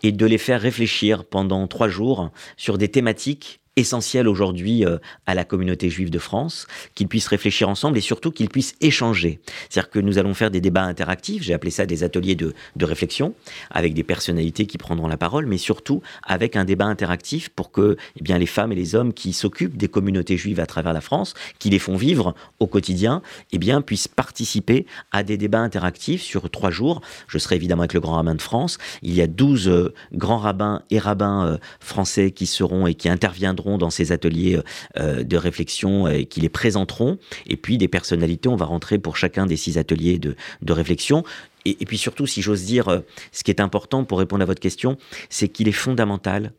et 0.02 0.12
de 0.12 0.26
les 0.26 0.38
faire 0.38 0.60
réfléchir 0.60 1.24
pendant 1.24 1.66
trois 1.66 1.88
jours 1.88 2.30
sur 2.56 2.78
des 2.78 2.88
thématiques 2.88 3.60
essentiel 3.76 4.28
aujourd'hui 4.28 4.84
euh, 4.84 4.98
à 5.26 5.34
la 5.34 5.44
communauté 5.44 5.90
juive 5.90 6.10
de 6.10 6.18
France, 6.18 6.66
qu'ils 6.94 7.08
puissent 7.08 7.26
réfléchir 7.26 7.68
ensemble 7.68 7.98
et 7.98 8.00
surtout 8.00 8.30
qu'ils 8.30 8.48
puissent 8.48 8.76
échanger. 8.80 9.40
C'est-à-dire 9.68 9.90
que 9.90 9.98
nous 9.98 10.18
allons 10.18 10.34
faire 10.34 10.50
des 10.50 10.60
débats 10.60 10.84
interactifs, 10.84 11.42
j'ai 11.42 11.54
appelé 11.54 11.70
ça 11.70 11.86
des 11.86 12.04
ateliers 12.04 12.36
de, 12.36 12.54
de, 12.76 12.84
réflexion, 12.84 13.34
avec 13.70 13.94
des 13.94 14.04
personnalités 14.04 14.66
qui 14.66 14.78
prendront 14.78 15.08
la 15.08 15.16
parole, 15.16 15.46
mais 15.46 15.58
surtout 15.58 16.02
avec 16.22 16.56
un 16.56 16.64
débat 16.64 16.84
interactif 16.84 17.48
pour 17.48 17.72
que 17.72 17.96
eh 18.16 18.22
bien, 18.22 18.38
les 18.38 18.46
femmes 18.46 18.72
et 18.72 18.76
les 18.76 18.94
hommes 18.94 19.12
qui 19.12 19.32
s'occupent 19.32 19.76
des 19.76 19.88
communautés 19.88 20.36
juives 20.36 20.60
à 20.60 20.66
travers 20.66 20.92
la 20.92 21.00
France, 21.00 21.34
qui 21.58 21.70
les 21.70 21.78
font 21.78 21.96
vivre 21.96 22.34
au 22.60 22.66
quotidien, 22.66 23.22
eh 23.52 23.58
bien, 23.58 23.82
puissent 23.82 24.08
participer 24.08 24.86
à 25.10 25.22
des 25.22 25.36
débats 25.36 25.60
interactifs 25.60 26.22
sur 26.22 26.48
trois 26.50 26.70
jours. 26.70 27.00
Je 27.26 27.38
serai 27.38 27.56
évidemment 27.56 27.82
avec 27.82 27.94
le 27.94 28.00
grand 28.00 28.14
rabbin 28.14 28.34
de 28.34 28.42
France. 28.42 28.78
Il 29.02 29.14
y 29.14 29.20
a 29.20 29.26
12 29.26 29.68
euh, 29.68 29.94
grands 30.12 30.38
rabbins 30.38 30.82
et 30.90 30.98
rabbins 30.98 31.46
euh, 31.46 31.58
français 31.80 32.30
qui 32.30 32.46
seront 32.46 32.86
et 32.86 32.94
qui 32.94 33.08
interviendront 33.08 33.63
dans 33.64 33.90
ces 33.90 34.12
ateliers 34.12 34.60
euh, 34.96 35.24
de 35.24 35.36
réflexion 35.36 36.06
et 36.08 36.26
qui 36.26 36.40
les 36.40 36.48
présenteront. 36.48 37.18
Et 37.46 37.56
puis 37.56 37.78
des 37.78 37.88
personnalités, 37.88 38.48
on 38.48 38.56
va 38.56 38.66
rentrer 38.66 38.98
pour 38.98 39.16
chacun 39.16 39.46
des 39.46 39.56
six 39.56 39.78
ateliers 39.78 40.18
de, 40.18 40.36
réflexion. 40.72 41.24
Et, 41.64 41.74
puis 41.86 41.98
surtout, 41.98 42.26
si 42.26 42.42
j'ose 42.42 42.64
dire, 42.64 42.88
euh, 42.88 43.00
ce 43.32 43.42
qui 43.42 43.50
est 43.50 43.60
important 43.60 44.04
pour 44.04 44.18
répondre 44.18 44.42
à 44.42 44.46
votre 44.46 44.60
question, 44.60 44.98
c'est 45.30 45.48
qu'il 45.48 45.68
est 45.68 45.72
fondamental 45.72 46.52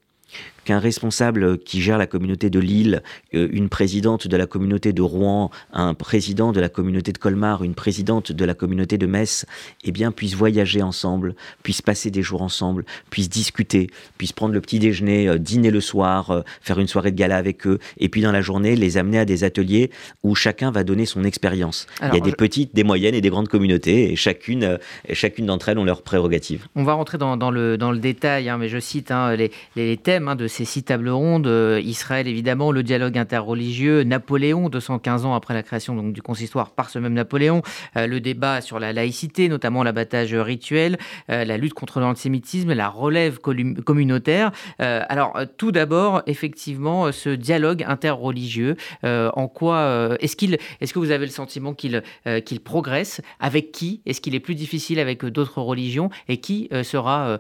qu'un 0.66 0.80
responsable 0.80 1.58
qui 1.60 1.82
gère 1.82 1.98
la 1.98 2.08
communauté 2.08 2.50
de 2.50 2.60
Lille, 2.60 3.04
euh, 3.34 3.48
une 3.52 3.70
présidente 3.70 4.28
de 4.28 4.36
la 4.36 4.48
communauté 4.48 4.92
de 4.94 5.02
Rouen, 5.02 5.52
un 5.72 5.94
président 5.94 6.52
de 6.52 6.60
la 6.60 6.70
communauté 6.70 7.14
de 7.14 7.18
Colmar, 7.18 7.64
une 7.64 7.76
présidente 7.76 8.32
de 8.32 8.46
la 8.46 8.54
communauté 8.54 8.98
de 8.98 9.06
Metz, 9.06 9.46
eh 9.84 9.92
bien, 9.92 10.12
puissent 10.12 10.36
voyager 10.36 10.82
ensemble, 10.82 11.36
puissent 11.64 11.82
passer 11.82 12.12
des 12.12 12.24
jours 12.24 12.42
ensemble, 12.42 12.84
puissent 13.10 13.30
discuter, 13.30 13.90
puissent 14.18 14.34
prendre 14.34 14.54
le 14.54 14.62
petit 14.62 14.80
déjeuner, 14.80 15.30
euh, 15.30 15.38
dîner 15.38 15.72
le 15.72 15.82
soir, 15.82 16.32
euh, 16.32 16.42
faire 16.62 16.80
une 16.80 16.88
soirée 16.88 17.12
de 17.12 17.18
gala 17.18 17.38
avec 17.38 17.68
eux, 17.68 17.80
et 17.98 18.10
puis 18.10 18.22
dans 18.22 18.32
la 18.32 18.42
journée, 18.42 18.76
les 18.76 18.98
amener 18.98 19.20
à 19.20 19.26
des 19.26 19.44
ateliers 19.44 19.92
où 20.24 20.36
chacun 20.36 20.72
va 20.72 20.84
donner 20.84 21.06
son 21.06 21.24
expérience. 21.24 21.88
Il 22.02 22.14
y 22.14 22.18
a 22.18 22.20
des 22.20 22.32
petites, 22.32 22.76
des 22.76 22.84
moyennes 22.84 23.16
et 23.16 23.22
des 23.22 23.30
grandes 23.30 23.48
communautés, 23.48 24.12
et 24.12 24.16
chacune, 24.16 24.80
chacune 25.14 25.46
d'entre 25.46 25.70
elles 25.70 25.78
ont 25.78 25.84
leurs 25.84 26.02
prérogatives. 26.02 26.68
On 26.76 26.84
va 26.84 26.94
rentrer 26.94 27.18
dans, 27.18 27.52
le, 27.52 27.78
dans 27.78 27.92
le 27.92 28.00
détail, 28.00 28.50
hein, 28.50 28.58
mais 28.58 28.70
je 28.70 28.80
cite 28.80 29.12
hein, 29.12 29.36
les, 29.36 29.52
les, 29.76 29.98
thèmes 29.98 30.28
hein, 30.28 30.36
de 30.36 30.48
ces 30.56 30.64
six 30.64 30.84
tables 30.84 31.10
rondes, 31.10 31.52
Israël 31.84 32.30
évidemment, 32.30 32.72
le 32.72 32.82
dialogue 32.82 33.18
interreligieux, 33.18 34.04
Napoléon, 34.04 34.70
215 34.70 35.26
ans 35.26 35.36
après 35.36 35.54
la 35.54 35.64
création 35.64 35.96
donc, 35.96 36.14
du 36.14 36.22
consistoire 36.22 36.72
par 36.72 36.90
ce 36.90 36.98
même 36.98 37.14
Napoléon, 37.14 37.62
le 37.96 38.20
débat 38.20 38.62
sur 38.62 38.80
la 38.80 38.94
laïcité, 38.94 39.50
notamment 39.50 39.84
l'abattage 39.84 40.34
rituel, 40.34 40.98
la 41.28 41.58
lutte 41.58 41.74
contre 41.74 42.00
l'antisémitisme, 42.00 42.72
la 42.72 42.88
relève 42.88 43.40
communautaire. 43.40 44.52
alors 44.80 45.38
tout 45.58 45.74
d'abord, 45.74 46.22
effectivement, 46.26 47.12
ce 47.12 47.30
dialogue 47.30 47.84
interreligieux, 47.86 48.78
en 49.04 49.48
quoi 49.50 50.16
est-ce 50.22 50.38
qu'il, 50.38 50.58
est-ce 50.80 50.94
que 50.94 51.00
vous 51.00 51.12
avez 51.12 51.26
le 51.26 51.32
sentiment 51.32 51.74
qu'il 51.74 52.02
qu'il 52.46 52.62
progresse? 52.62 53.20
Avec 53.42 53.74
qui? 53.74 54.02
Est-ce 54.06 54.22
qu'il 54.22 54.36
est 54.36 54.40
plus 54.40 54.56
difficile 54.56 55.00
avec 55.00 55.26
d'autres 55.26 55.60
religions? 55.60 56.10
Et 56.30 56.38
qui 56.38 56.70
sera 56.84 57.40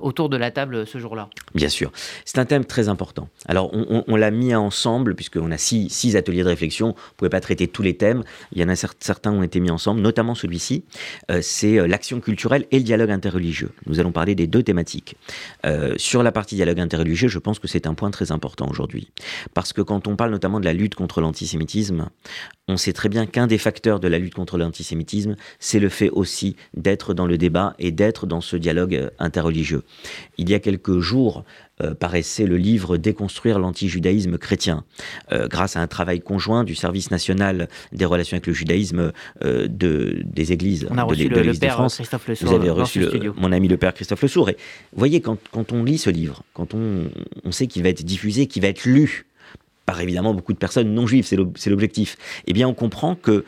autour 0.00 0.28
de 0.28 0.36
la 0.36 0.52
table 0.52 0.86
ce 0.86 0.98
jour-là? 0.98 1.28
Bien 1.56 1.68
sûr. 1.68 1.90
Thème 2.52 2.66
très 2.66 2.90
important. 2.90 3.30
Alors, 3.46 3.70
on, 3.72 4.14
l'a 4.16 4.30
mis 4.30 4.54
ensemble, 4.54 5.14
puisqu'on 5.14 5.50
a 5.52 5.56
six, 5.56 6.16
ateliers 6.16 6.42
de 6.42 6.48
réflexion. 6.48 6.88
On 6.88 6.90
ne 6.90 7.16
pouvait 7.16 7.30
pas 7.30 7.40
traiter 7.40 7.66
tous 7.66 7.80
les 7.80 7.96
thèmes. 7.96 8.24
Il 8.52 8.60
y 8.60 8.64
en 8.64 8.68
a 8.68 8.76
certains 8.76 9.32
ont 9.32 9.42
été 9.42 9.58
mis 9.58 9.70
ensemble, 9.70 10.02
notamment 10.02 10.34
celui-ci. 10.34 10.84
Euh, 11.30 11.40
c'est 11.40 11.78
euh, 11.78 11.86
l'action 11.86 12.20
culturelle 12.20 12.66
et 12.70 12.76
le 12.76 12.84
dialogue 12.84 13.10
interreligieux. 13.10 13.70
Nous 13.86 14.00
allons 14.00 14.12
parler 14.12 14.34
des 14.34 14.46
deux 14.46 14.62
thématiques. 14.62 15.16
Euh, 15.64 15.94
sur 15.96 16.22
la 16.22 16.30
partie 16.30 16.56
dialogue 16.56 16.78
interreligieux, 16.78 17.28
je 17.28 17.38
pense 17.38 17.58
que 17.58 17.68
c'est 17.68 17.86
un 17.86 17.94
point 17.94 18.10
très 18.10 18.32
important 18.32 18.68
aujourd'hui. 18.68 19.08
Parce 19.54 19.72
que 19.72 19.80
quand 19.80 20.06
on 20.06 20.16
parle 20.16 20.30
notamment 20.30 20.60
de 20.60 20.66
la 20.66 20.74
lutte 20.74 20.94
contre 20.94 21.22
l'antisémitisme, 21.22 22.10
on 22.68 22.76
sait 22.76 22.92
très 22.92 23.08
bien 23.08 23.24
qu'un 23.24 23.46
des 23.46 23.58
facteurs 23.58 23.98
de 23.98 24.08
la 24.08 24.18
lutte 24.18 24.34
contre 24.34 24.58
l'antisémitisme, 24.58 25.36
c'est 25.58 25.80
le 25.80 25.88
fait 25.88 26.10
aussi 26.10 26.56
d'être 26.74 27.14
dans 27.14 27.26
le 27.26 27.38
débat 27.38 27.74
et 27.78 27.92
d'être 27.92 28.26
dans 28.26 28.42
ce 28.42 28.56
dialogue 28.56 29.10
interreligieux. 29.18 29.84
Il 30.36 30.50
y 30.50 30.54
a 30.54 30.60
quelques 30.60 31.00
jours, 31.00 31.44
paraissait 31.90 32.46
le 32.46 32.56
livre 32.56 32.96
Déconstruire 32.96 33.58
l'antijudaïsme 33.58 34.38
chrétien, 34.38 34.84
euh, 35.32 35.48
grâce 35.48 35.76
à 35.76 35.80
un 35.80 35.86
travail 35.86 36.20
conjoint 36.20 36.64
du 36.64 36.74
service 36.74 37.10
national 37.10 37.68
des 37.92 38.04
relations 38.04 38.36
avec 38.36 38.46
le 38.46 38.52
judaïsme 38.52 39.12
euh, 39.44 39.66
de, 39.68 40.22
des 40.24 40.52
églises 40.52 40.86
on 40.90 40.98
a 40.98 41.02
reçu 41.02 41.28
de, 41.28 41.40
le, 41.40 41.54
père 41.54 41.84
Christophe 41.88 42.28
Le 42.28 42.34
Vous 42.34 42.52
avez 42.52 42.70
reçu 42.70 43.06
mon 43.36 43.52
ami 43.52 43.68
le 43.68 43.76
père 43.76 43.94
Christophe 43.94 44.22
Le 44.22 44.28
Sourd. 44.28 44.50
Et 44.50 44.56
vous 44.92 44.98
voyez, 44.98 45.20
quand, 45.20 45.38
quand 45.50 45.72
on 45.72 45.84
lit 45.84 45.98
ce 45.98 46.10
livre, 46.10 46.42
quand 46.54 46.74
on, 46.74 47.10
on 47.44 47.52
sait 47.52 47.66
qu'il 47.66 47.82
va 47.82 47.88
être 47.88 48.04
diffusé, 48.04 48.46
qu'il 48.46 48.62
va 48.62 48.68
être 48.68 48.84
lu 48.84 49.26
par 49.86 50.00
évidemment 50.00 50.32
beaucoup 50.32 50.52
de 50.52 50.58
personnes 50.58 50.94
non 50.94 51.06
juives, 51.06 51.26
c'est 51.26 51.70
l'objectif, 51.70 52.16
eh 52.46 52.52
bien 52.52 52.68
on 52.68 52.74
comprend 52.74 53.14
que 53.14 53.44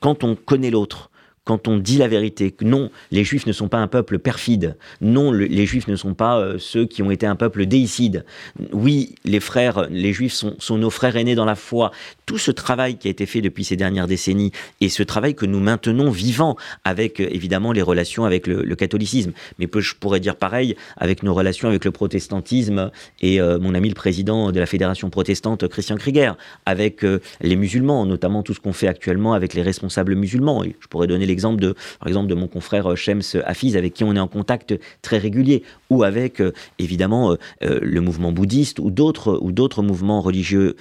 quand 0.00 0.24
on 0.24 0.34
connaît 0.34 0.70
l'autre, 0.70 1.10
quand 1.44 1.66
on 1.66 1.78
dit 1.78 1.98
la 1.98 2.06
vérité, 2.06 2.54
non, 2.60 2.90
les 3.10 3.24
Juifs 3.24 3.46
ne 3.46 3.52
sont 3.52 3.68
pas 3.68 3.78
un 3.78 3.88
peuple 3.88 4.20
perfide, 4.20 4.76
non, 5.00 5.32
les 5.32 5.66
Juifs 5.66 5.88
ne 5.88 5.96
sont 5.96 6.14
pas 6.14 6.38
euh, 6.38 6.56
ceux 6.58 6.86
qui 6.86 7.02
ont 7.02 7.10
été 7.10 7.26
un 7.26 7.34
peuple 7.34 7.66
déicide. 7.66 8.24
Oui, 8.72 9.16
les 9.24 9.40
frères, 9.40 9.88
les 9.90 10.12
Juifs 10.12 10.34
sont, 10.34 10.78
nos 10.78 10.90
frères 10.90 11.16
aînés 11.16 11.34
dans 11.34 11.44
la 11.44 11.56
foi. 11.56 11.90
Tout 12.26 12.38
ce 12.38 12.52
travail 12.52 12.96
qui 12.96 13.08
a 13.08 13.10
été 13.10 13.26
fait 13.26 13.40
depuis 13.40 13.64
ces 13.64 13.74
dernières 13.74 14.06
décennies 14.06 14.52
et 14.80 14.88
ce 14.88 15.02
travail 15.02 15.34
que 15.34 15.44
nous 15.44 15.58
maintenons 15.58 16.10
vivant 16.10 16.56
avec 16.84 17.20
euh, 17.20 17.26
évidemment 17.30 17.72
les 17.72 17.82
relations 17.82 18.24
avec 18.24 18.46
le, 18.46 18.72
catholicisme, 18.76 19.32
mais 19.58 19.68
je 19.74 19.94
pourrais 19.94 20.20
dire 20.20 20.36
pareil 20.36 20.76
avec 20.96 21.22
nos 21.22 21.34
relations 21.34 21.68
avec 21.68 21.84
le 21.84 21.90
protestantisme 21.90 22.90
et 23.20 23.40
euh, 23.40 23.58
mon 23.58 23.74
ami 23.74 23.88
le 23.88 23.94
président 23.94 24.50
de 24.50 24.58
la 24.58 24.66
fédération 24.66 25.10
protestante 25.10 25.68
Christian 25.68 25.96
Krieger, 25.96 26.36
avec 26.66 27.04
les 27.40 27.56
musulmans, 27.56 28.06
notamment 28.06 28.42
tout 28.42 28.54
ce 28.54 28.60
qu'on 28.60 28.72
fait 28.72 28.88
actuellement 28.88 29.34
avec 29.34 29.54
les 29.54 29.62
responsables 29.62 30.14
musulmans. 30.14 30.62
Je 30.64 30.86
pourrais 30.88 31.06
donner 31.06 31.26
de, 31.34 31.74
par 31.98 32.08
exemple, 32.08 32.28
de 32.28 32.34
mon 32.34 32.48
confrère 32.48 32.92
euh, 32.92 32.96
Shems 32.96 33.42
Hafiz, 33.44 33.76
avec 33.76 33.94
qui 33.94 34.04
on 34.04 34.14
est 34.14 34.20
en 34.20 34.28
contact 34.28 34.74
très 35.02 35.18
régulier, 35.18 35.62
ou 35.90 36.02
avec, 36.02 36.40
euh, 36.40 36.52
évidemment, 36.78 37.32
euh, 37.62 37.78
le 37.82 38.00
mouvement 38.00 38.32
bouddhiste 38.32 38.78
ou 38.78 38.90
d'autres, 38.90 39.38
ou 39.42 39.52
d'autres 39.52 39.82
mouvements 39.82 40.20
religieux 40.20 40.76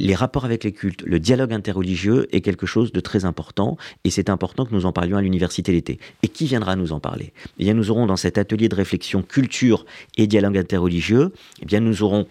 les 0.00 0.14
rapports 0.14 0.44
avec 0.44 0.62
les 0.62 0.72
cultes, 0.72 1.02
le 1.02 1.18
dialogue 1.18 1.52
interreligieux 1.52 2.28
est 2.30 2.40
quelque 2.40 2.66
chose 2.66 2.92
de 2.92 3.00
très 3.00 3.24
important 3.24 3.76
et 4.04 4.10
c'est 4.10 4.30
important 4.30 4.64
que 4.64 4.72
nous 4.72 4.86
en 4.86 4.92
parlions 4.92 5.16
à 5.16 5.22
l'université 5.22 5.72
l'été. 5.72 5.98
Et 6.22 6.28
qui 6.28 6.46
viendra 6.46 6.76
nous 6.76 6.92
en 6.92 7.00
parler? 7.00 7.32
Eh 7.58 7.64
bien, 7.64 7.74
nous 7.74 7.90
aurons 7.90 8.06
dans 8.06 8.16
cet 8.16 8.38
atelier 8.38 8.68
de 8.68 8.76
réflexion 8.76 9.22
culture 9.22 9.84
et 10.16 10.26
dialogue 10.26 10.56
interreligieux, 10.56 11.32
eh 11.60 11.66
bien, 11.66 11.80
nous 11.80 12.02
aurons 12.02 12.26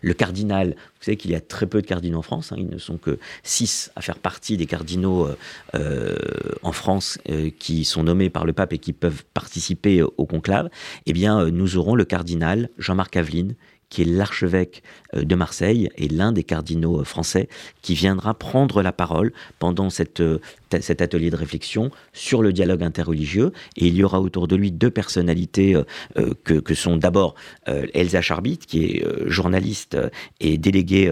le 0.00 0.14
cardinal, 0.14 0.70
vous 0.70 1.04
savez 1.04 1.16
qu'il 1.16 1.30
y 1.30 1.34
a 1.34 1.40
très 1.40 1.66
peu 1.66 1.80
de 1.80 1.86
cardinaux 1.86 2.18
en 2.18 2.22
France, 2.22 2.52
hein, 2.52 2.56
ils 2.58 2.68
ne 2.68 2.78
sont 2.78 2.98
que 2.98 3.18
six 3.42 3.90
à 3.96 4.00
faire 4.00 4.18
partie 4.18 4.56
des 4.56 4.66
cardinaux 4.66 5.26
euh, 5.26 5.36
euh, 5.74 6.16
en 6.62 6.72
France 6.72 7.18
euh, 7.28 7.50
qui 7.58 7.84
sont 7.84 8.04
nommés 8.04 8.30
par 8.30 8.44
le 8.44 8.52
pape 8.52 8.72
et 8.72 8.78
qui 8.78 8.92
peuvent 8.92 9.24
participer 9.34 10.02
au 10.02 10.26
conclave. 10.26 10.68
Eh 11.06 11.12
bien, 11.12 11.50
nous 11.50 11.76
aurons 11.76 11.94
le 11.94 12.04
cardinal 12.04 12.68
Jean-Marc 12.78 13.16
Aveline, 13.16 13.54
qui 13.92 14.02
est 14.02 14.06
l'archevêque 14.06 14.82
de 15.14 15.34
Marseille 15.34 15.90
et 15.96 16.08
l'un 16.08 16.32
des 16.32 16.44
cardinaux 16.44 17.04
français, 17.04 17.48
qui 17.82 17.94
viendra 17.94 18.32
prendre 18.32 18.80
la 18.82 18.92
parole 18.92 19.32
pendant 19.58 19.90
cette 19.90 20.22
cet 20.80 21.02
atelier 21.02 21.30
de 21.30 21.36
réflexion 21.36 21.90
sur 22.12 22.42
le 22.42 22.52
dialogue 22.52 22.82
interreligieux. 22.82 23.52
Et 23.76 23.86
il 23.86 23.94
y 23.94 24.04
aura 24.04 24.20
autour 24.20 24.48
de 24.48 24.56
lui 24.56 24.72
deux 24.72 24.90
personnalités 24.90 25.74
euh, 25.74 25.84
euh, 26.18 26.34
que, 26.44 26.54
que, 26.54 26.74
sont 26.74 26.96
d'abord 26.96 27.34
euh, 27.68 27.86
Elsa 27.94 28.22
Charbit, 28.22 28.58
qui 28.58 28.84
est 28.84 29.04
journaliste 29.26 29.96
et 30.40 30.56
déléguée 30.58 31.10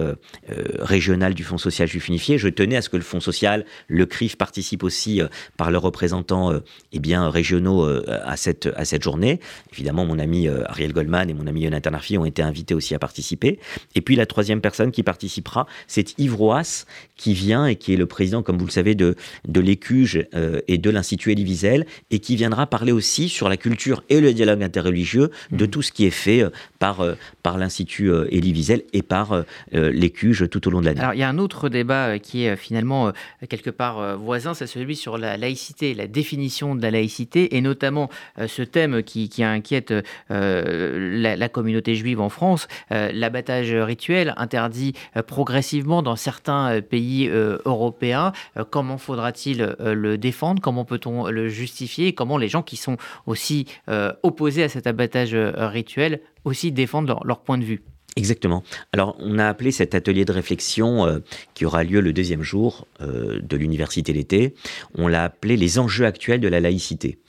régionale 0.79 1.35
du 1.35 1.43
Fonds 1.45 1.59
social 1.59 1.89
juif 1.89 2.09
unifié. 2.09 2.39
Je 2.39 2.49
tenais 2.49 2.77
à 2.77 2.83
ce 2.83 2.89
que 2.89 2.97
le 2.97 3.03
Fonds 3.03 3.21
social, 3.21 3.65
le 3.89 4.07
CRIF, 4.07 4.37
participe 4.37 4.83
aussi 4.83 5.21
par 5.57 5.71
leurs 5.71 5.83
représentants 5.83 6.53
eh 6.93 6.99
bien, 6.99 7.29
régionaux 7.29 7.85
à, 8.09 8.37
cette, 8.37 8.69
à 8.77 8.85
cette 8.85 9.03
journée. 9.03 9.41
Évidemment, 9.73 10.07
mon 10.07 10.19
ami 10.19 10.49
Ariel 10.49 10.93
Goldman 10.93 11.29
et 11.29 11.35
mon 11.35 11.47
ami 11.47 11.65
Jonathan 11.65 11.93
Arfi 11.93 12.19
ont 12.19 12.25
été 12.25 12.43
invités 12.43 12.70
aussi 12.75 12.95
à 12.95 12.99
participer. 12.99 13.59
Et 13.95 14.01
puis 14.01 14.17
la 14.17 14.27
troisième 14.27 14.61
personne 14.61 14.91
qui 14.91 15.03
participera, 15.03 15.67
c'est 15.87 16.19
Yves 16.19 16.37
Roas, 16.37 16.85
qui 17.21 17.35
vient 17.35 17.67
et 17.67 17.77
qui 17.77 17.93
est 17.93 17.97
le 17.97 18.07
président, 18.07 18.43
comme 18.43 18.57
vous 18.57 18.65
le 18.65 18.71
savez, 18.71 18.95
de, 18.95 19.15
de 19.47 19.61
l'Écuge 19.61 20.27
euh, 20.35 20.61
et 20.69 20.79
de 20.79 20.89
l'Institut 20.89 21.33
Elie 21.33 21.45
Wiesel, 21.45 21.87
et 22.11 22.19
qui 22.19 22.35
viendra 22.35 22.67
parler 22.67 22.93
aussi 22.93 23.29
sur 23.29 23.51
la 23.51 23.59
culture 23.59 24.03
et 24.09 24.21
le 24.21 24.33
dialogue 24.33 24.63
interreligieux 24.63 25.31
de 25.51 25.67
mmh. 25.67 25.69
tout 25.69 25.83
ce 25.83 25.93
qui 25.93 26.07
est 26.07 26.11
fait 26.11 26.43
euh, 26.43 26.51
par, 26.79 27.01
euh, 27.01 27.15
par 27.43 27.59
l'Institut 27.59 28.11
Elie 28.11 28.53
Wiesel 28.53 28.83
et 28.95 29.03
par 29.03 29.45
l'Écuge 29.73 30.49
tout 30.51 30.67
au 30.67 30.71
long 30.71 30.81
de 30.81 30.87
l'année. 30.87 31.01
Alors 31.01 31.15
il 31.15 31.21
y 31.21 31.23
a 31.23 31.29
un 31.29 31.39
autre 31.39 31.69
débat 31.69 32.19
qui 32.19 32.45
est 32.45 32.57
finalement 32.57 33.13
quelque 33.49 33.71
part 33.71 34.17
voisin, 34.19 34.55
c'est 34.55 34.67
celui 34.67 34.97
sur 34.97 35.19
la 35.19 35.37
laïcité, 35.37 35.95
la 35.95 36.07
définition 36.07 36.75
de 36.75 36.83
la 36.83 36.91
laïcité, 36.91 37.57
et 37.57 37.61
notamment 37.61 38.09
ce 38.47 38.63
thème 38.63 39.03
qui, 39.03 39.29
qui 39.29 39.43
inquiète 39.43 39.93
la, 40.29 41.37
la, 41.37 41.49
communauté 41.49 41.95
juive 41.95 42.21
en 42.21 42.29
France, 42.29 42.60
l'abattage 42.91 43.73
rituel 43.73 44.35
interdit 44.37 44.95
progressivement 45.27 46.03
dans 46.03 46.17
certains 46.17 46.81
pays 46.81 47.29
européens. 47.29 48.33
comment 48.71 48.99
faudra-t-il 48.99 49.61
euh, 49.63 49.95
le 49.95 50.19
défendre? 50.19 50.61
Comment 50.63 50.85
peut-on 50.85 51.29
le 51.29 51.49
justifier? 51.49 52.15
Comment 52.15 52.39
les 52.39 52.49
gens 52.49 52.63
qui 52.63 52.77
sont 52.77 52.97
aussi 53.27 53.67
euh, 53.89 54.13
opposés 54.23 54.63
à 54.63 54.69
cet 54.69 54.87
abattage 54.87 55.35
euh, 55.35 55.53
rituel 55.69 56.21
aussi 56.45 56.73
défendent 56.73 57.15
leur, 57.25 57.41
point 57.41 57.59
de 57.59 57.65
vue? 57.65 57.83
Exactement. 58.17 58.63
Alors, 58.93 59.17
on 59.21 59.39
a 59.39 59.47
appelé 59.47 59.71
cet 59.71 59.95
atelier 59.95 60.25
de 60.25 60.33
réflexion 60.33 61.23
qui 61.55 61.65
aura 61.65 61.85
lieu 61.85 62.01
le 62.01 62.13
deuxième 62.13 62.43
jour 62.43 62.89
de 62.99 63.57
l'université 63.57 64.13
l'été, 64.13 64.55
on 64.97 65.07
l'a 65.07 65.25
appelé 65.25 65.57
les 65.57 65.79
enjeux 65.79 66.07
actuels 66.07 66.41
de 66.41 66.49
la 66.49 66.59
laïcité. 66.59 67.21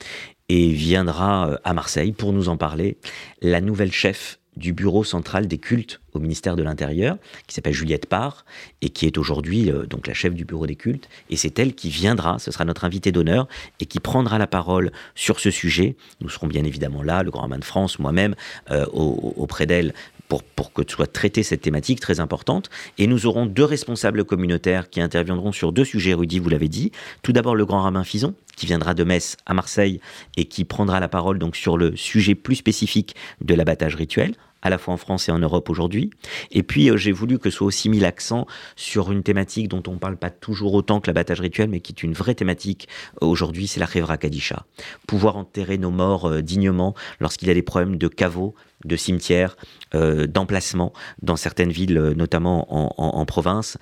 Et 0.49 0.71
viendra 0.71 1.59
à 1.63 1.73
Marseille 1.73 2.13
pour 2.13 2.33
nous 2.33 2.49
en 2.49 2.57
parler 2.57 2.97
la 3.41 3.61
nouvelle 3.61 3.91
chef 3.91 4.39
du 4.57 4.73
bureau 4.73 5.03
central 5.03 5.47
des 5.47 5.57
cultes 5.57 6.01
au 6.13 6.19
ministère 6.19 6.55
de 6.55 6.63
l'Intérieur, 6.63 7.17
qui 7.47 7.55
s'appelle 7.55 7.73
Juliette 7.73 8.05
Parr, 8.05 8.45
et 8.81 8.89
qui 8.89 9.05
est 9.05 9.17
aujourd'hui 9.17 9.71
euh, 9.71 9.85
donc 9.85 10.07
la 10.07 10.13
chef 10.13 10.33
du 10.33 10.43
bureau 10.43 10.67
des 10.67 10.75
cultes. 10.75 11.07
Et 11.29 11.37
c'est 11.37 11.57
elle 11.57 11.73
qui 11.73 11.89
viendra, 11.89 12.37
ce 12.37 12.51
sera 12.51 12.65
notre 12.65 12.83
invitée 12.83 13.11
d'honneur, 13.11 13.47
et 13.79 13.85
qui 13.85 13.99
prendra 13.99 14.37
la 14.37 14.47
parole 14.47 14.91
sur 15.15 15.39
ce 15.39 15.51
sujet. 15.51 15.95
Nous 16.19 16.29
serons 16.29 16.47
bien 16.47 16.65
évidemment 16.65 17.01
là, 17.01 17.23
le 17.23 17.31
Grand 17.31 17.43
Aman 17.43 17.59
de 17.59 17.65
France, 17.65 17.97
moi-même, 17.99 18.35
euh, 18.71 18.85
auprès 18.91 19.65
d'elle, 19.65 19.93
pour, 20.39 20.73
que 20.73 20.81
soit 20.87 21.11
traitée 21.11 21.43
cette 21.43 21.61
thématique 21.61 21.99
très 21.99 22.19
importante. 22.19 22.69
Et 22.97 23.07
nous 23.07 23.25
aurons 23.25 23.45
deux 23.45 23.63
responsables 23.63 24.23
communautaires 24.23 24.89
qui 24.89 25.01
interviendront 25.01 25.51
sur 25.51 25.71
deux 25.73 25.85
sujets 25.85 26.11
érudits, 26.11 26.39
vous 26.39 26.49
l'avez 26.49 26.69
dit. 26.69 26.91
Tout 27.21 27.33
d'abord, 27.33 27.55
le 27.55 27.65
Grand 27.65 27.81
Rabbin 27.81 28.03
Fison, 28.03 28.33
qui 28.55 28.65
viendra 28.65 28.93
de 28.93 29.03
Metz 29.03 29.37
à 29.45 29.53
Marseille 29.53 29.99
et 30.37 30.45
qui 30.45 30.65
prendra 30.65 30.99
la 30.99 31.07
parole 31.07 31.39
donc 31.39 31.55
sur 31.55 31.77
le 31.77 31.95
sujet 31.95 32.35
plus 32.35 32.55
spécifique 32.55 33.15
de 33.41 33.53
l'abattage 33.53 33.95
rituel 33.95 34.35
à 34.61 34.69
la 34.69 34.77
fois 34.77 34.93
en 34.93 34.97
France 34.97 35.29
et 35.29 35.31
en 35.31 35.39
Europe 35.39 35.69
aujourd'hui. 35.69 36.11
Et 36.51 36.63
puis, 36.63 36.89
euh, 36.89 36.97
j'ai 36.97 37.11
voulu 37.11 37.39
que 37.39 37.49
soit 37.49 37.67
aussi 37.67 37.89
mis 37.89 37.99
l'accent 37.99 38.45
sur 38.75 39.11
une 39.11 39.23
thématique 39.23 39.67
dont 39.67 39.83
on 39.87 39.93
ne 39.93 39.99
parle 39.99 40.17
pas 40.17 40.29
toujours 40.29 40.73
autant 40.73 40.99
que 40.99 41.07
l'abattage 41.07 41.41
rituel, 41.41 41.69
mais 41.69 41.79
qui 41.79 41.93
est 41.93 42.03
une 42.03 42.13
vraie 42.13 42.35
thématique 42.35 42.87
euh, 43.21 43.25
aujourd'hui, 43.25 43.67
c'est 43.67 43.79
la 43.79 43.87
Khevra 43.87 44.17
Kadisha. 44.17 44.65
Pouvoir 45.07 45.37
enterrer 45.37 45.77
nos 45.77 45.91
morts 45.91 46.27
euh, 46.27 46.41
dignement 46.41 46.95
lorsqu'il 47.19 47.47
y 47.47 47.51
a 47.51 47.53
des 47.53 47.61
problèmes 47.61 47.97
de 47.97 48.07
caveaux, 48.07 48.55
de 48.85 48.95
cimetières, 48.95 49.57
euh, 49.93 50.25
d'emplacements 50.25 50.91
dans 51.21 51.35
certaines 51.35 51.71
villes, 51.71 51.99
notamment 52.17 52.65
en, 52.99 53.25
province. 53.25 53.77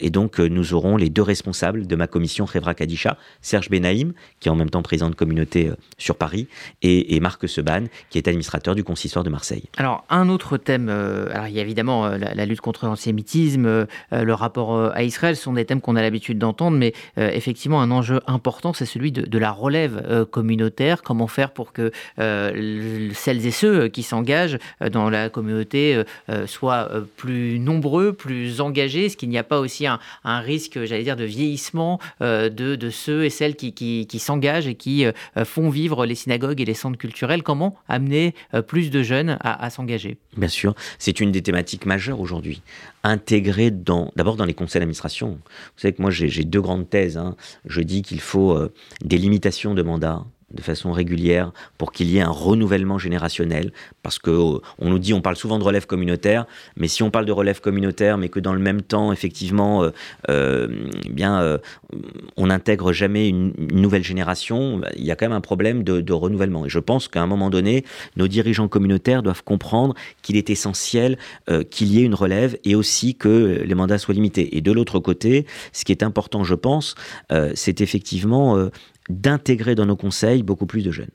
Et 0.00 0.10
donc, 0.10 0.40
nous 0.40 0.74
aurons 0.74 0.96
les 0.96 1.08
deux 1.08 1.22
responsables 1.22 1.86
de 1.86 1.96
ma 1.96 2.08
commission 2.08 2.44
Revra 2.44 2.74
Kadisha, 2.74 3.16
Serge 3.40 3.70
Benaïm, 3.70 4.12
qui 4.40 4.48
est 4.48 4.50
en 4.50 4.56
même 4.56 4.70
temps 4.70 4.82
président 4.82 5.08
de 5.08 5.14
communauté 5.14 5.70
sur 5.96 6.16
Paris, 6.16 6.48
et, 6.82 7.20
Marc 7.20 7.48
Seban, 7.48 7.84
qui 8.10 8.18
est 8.18 8.26
administrateur 8.26 8.74
du 8.74 8.82
consistoire 8.82 9.24
de 9.24 9.30
Marseille. 9.30 9.64
Alors, 9.76 10.03
Un 10.10 10.28
autre 10.28 10.56
thème, 10.56 10.88
alors 10.88 11.48
il 11.48 11.54
y 11.54 11.58
a 11.58 11.62
évidemment 11.62 12.08
la, 12.08 12.46
lutte 12.46 12.60
contre 12.60 12.86
l'antisémitisme, 12.86 13.86
le 14.12 14.32
rapport 14.32 14.92
à 14.94 15.02
Israël, 15.02 15.36
ce 15.36 15.42
sont 15.42 15.52
des 15.54 15.64
thèmes 15.64 15.80
qu'on 15.80 15.96
a 15.96 16.02
l'habitude 16.02 16.38
d'entendre, 16.38 16.76
mais 16.76 16.92
effectivement, 17.16 17.80
un 17.80 17.90
enjeu 17.90 18.20
important, 18.26 18.72
c'est 18.72 18.86
celui 18.86 19.12
de, 19.12 19.38
la 19.38 19.50
relève 19.50 20.26
communautaire. 20.30 21.02
Comment 21.02 21.26
faire 21.26 21.52
pour 21.52 21.72
que 21.72 21.90
celles 22.16 23.46
et 23.46 23.50
ceux 23.50 23.88
qui 23.88 24.02
s'engagent 24.02 24.58
dans 24.92 25.10
la 25.10 25.28
communauté 25.28 26.02
soient 26.46 26.90
plus 27.16 27.58
nombreux, 27.58 28.12
plus 28.12 28.60
engagés 28.60 29.06
Est-ce 29.06 29.16
qu'il 29.16 29.28
n'y 29.28 29.38
a 29.38 29.44
pas 29.44 29.60
aussi 29.60 29.86
un, 29.86 29.98
risque, 30.40 30.84
j'allais 30.84 31.04
dire, 31.04 31.16
de 31.16 31.24
vieillissement 31.24 31.98
de, 32.20 32.90
ceux 32.90 33.24
et 33.24 33.30
celles 33.30 33.56
qui, 33.56 34.18
s'engagent 34.18 34.68
et 34.68 34.74
qui 34.74 35.06
font 35.44 35.70
vivre 35.70 36.06
les 36.06 36.14
synagogues 36.14 36.60
et 36.60 36.64
les 36.64 36.74
centres 36.74 36.98
culturels 36.98 37.42
Comment 37.42 37.76
amener 37.88 38.34
plus 38.66 38.90
de 38.90 39.02
jeunes 39.02 39.38
à, 39.40 39.70
s'engager 39.70 39.93
Bien 40.36 40.48
sûr, 40.48 40.74
c'est 40.98 41.20
une 41.20 41.32
des 41.32 41.42
thématiques 41.42 41.86
majeures 41.86 42.20
aujourd'hui. 42.20 42.62
Intégrer 43.02 43.70
dans, 43.70 44.12
d'abord 44.16 44.36
dans 44.36 44.44
les 44.44 44.54
conseils 44.54 44.80
d'administration. 44.80 45.38
Vous 45.42 45.80
savez 45.80 45.94
que 45.94 46.02
moi 46.02 46.10
j'ai 46.10 46.44
deux 46.44 46.60
grandes 46.60 46.88
thèses. 46.88 47.16
Hein. 47.16 47.36
Je 47.66 47.80
dis 47.80 48.02
qu'il 48.02 48.20
faut 48.20 48.52
euh, 48.52 48.72
des 49.02 49.18
limitations 49.18 49.74
de 49.74 49.82
mandat 49.82 50.24
de 50.54 50.62
façon 50.62 50.92
régulière 50.92 51.52
pour 51.78 51.92
qu'il 51.92 52.08
y 52.10 52.18
ait 52.18 52.22
un 52.22 52.30
renouvellement 52.30 52.98
générationnel. 52.98 53.72
Parce 54.02 54.18
que 54.18 54.30
euh, 54.30 54.60
on 54.78 54.90
nous 54.90 54.98
dit 54.98 55.12
on 55.12 55.20
parle 55.20 55.36
souvent 55.36 55.58
de 55.58 55.64
relève 55.64 55.86
communautaire 55.86 56.46
mais 56.76 56.88
si 56.88 57.02
on 57.02 57.10
parle 57.10 57.26
de 57.26 57.32
relève 57.32 57.60
communautaire 57.60 58.18
mais 58.18 58.28
que 58.28 58.40
dans 58.40 58.54
le 58.54 58.60
même 58.60 58.82
temps 58.82 59.12
effectivement 59.12 59.82
euh, 59.82 59.90
euh, 60.28 60.68
eh 61.04 61.08
bien 61.10 61.58
on 62.36 62.46
n'intègre 62.46 62.92
jamais 62.92 63.28
une, 63.28 63.52
nouvelle 63.72 64.04
génération 64.04 64.78
bah, 64.78 64.88
il 64.96 65.04
y 65.04 65.10
a 65.10 65.16
quand 65.16 65.26
même 65.26 65.36
un 65.36 65.40
problème 65.40 65.82
de, 65.82 66.12
renouvellement. 66.12 66.66
Et 66.66 66.68
je 66.68 66.78
pense 66.78 67.08
qu'à 67.08 67.22
un 67.22 67.26
moment 67.26 67.50
donné 67.50 67.84
nos 68.16 68.28
dirigeants 68.28 68.68
communautaires 68.68 69.22
doivent 69.22 69.42
comprendre 69.42 69.94
qu'il 70.22 70.36
est 70.36 70.50
essentiel 70.50 71.18
qu'il 71.70 71.88
y 71.88 72.00
ait 72.00 72.04
une 72.04 72.14
relève 72.14 72.56
et 72.64 72.74
aussi 72.74 73.14
que 73.14 73.62
les 73.64 73.74
mandats 73.74 73.98
soient 73.98 74.14
limités. 74.14 74.56
Et 74.56 74.60
de 74.60 74.70
l'autre 74.72 75.00
côté 75.00 75.46
ce 75.72 75.84
qui 75.84 75.92
est 75.92 76.02
important 76.02 76.44
je 76.44 76.54
pense 76.54 76.94
c'est 77.54 77.80
effectivement 77.80 78.68
d'intégrer 79.08 79.74
dans 79.74 79.86
nos 79.86 79.96
conseils 79.96 80.42
beaucoup 80.42 80.66
plus 80.66 80.82
de 80.82 80.90
jeunes. 80.90 81.10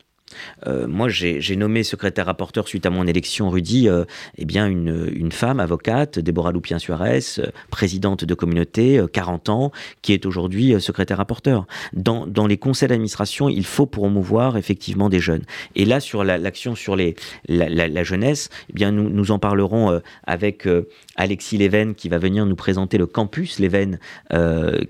Euh, 0.68 0.88
moi, 0.88 1.10
j'ai 1.10 1.56
nommé 1.56 1.84
secrétaire 1.84 2.26
rapporteur 2.26 2.68
suite 2.68 2.86
à 2.86 2.90
mon 2.90 3.08
élection, 3.08 3.50
Rudy, 3.50 3.88
euh, 3.88 4.06
eh 4.38 4.46
bien 4.46 4.68
une, 4.68 5.10
une, 5.14 5.32
femme 5.32 5.60
avocate, 5.60 6.20
Déborah 6.20 6.52
Loupien-Suarez, 6.52 7.20
euh, 7.40 7.48
présidente 7.70 8.26
de 8.26 8.34
communauté, 8.34 9.02
40 9.12 9.50
ans, 9.50 9.72
qui 10.02 10.14
est 10.14 10.26
aujourd'hui 10.26 10.80
secrétaire 10.82 11.18
rapporteur. 11.18 11.66
Dans, 11.94 12.28
dans 12.28 12.48
les 12.48 12.58
conseils 12.58 12.90
d'administration, 12.90 13.50
il 13.50 13.66
faut 13.66 13.86
promouvoir 13.86 14.58
effectivement 14.58 15.10
des 15.10 15.20
jeunes. 15.20 15.44
Et 15.76 15.86
là, 15.86 16.00
sur 16.00 16.24
l'action 16.24 16.76
sur 16.76 16.96
les, 16.96 17.16
la, 17.48 18.04
jeunesse, 18.04 18.50
eh 18.70 18.74
bien 18.74 18.92
nous, 18.92 19.10
nous 19.10 19.32
en 19.32 19.40
parlerons 19.40 20.02
avec 20.26 20.68
Alexis 21.16 21.58
Leven 21.58 21.96
qui 21.96 22.10
va 22.10 22.18
venir 22.18 22.46
nous 22.46 22.56
présenter 22.56 22.98
le 22.98 23.06
campus 23.06 23.60
Leven 23.60 24.00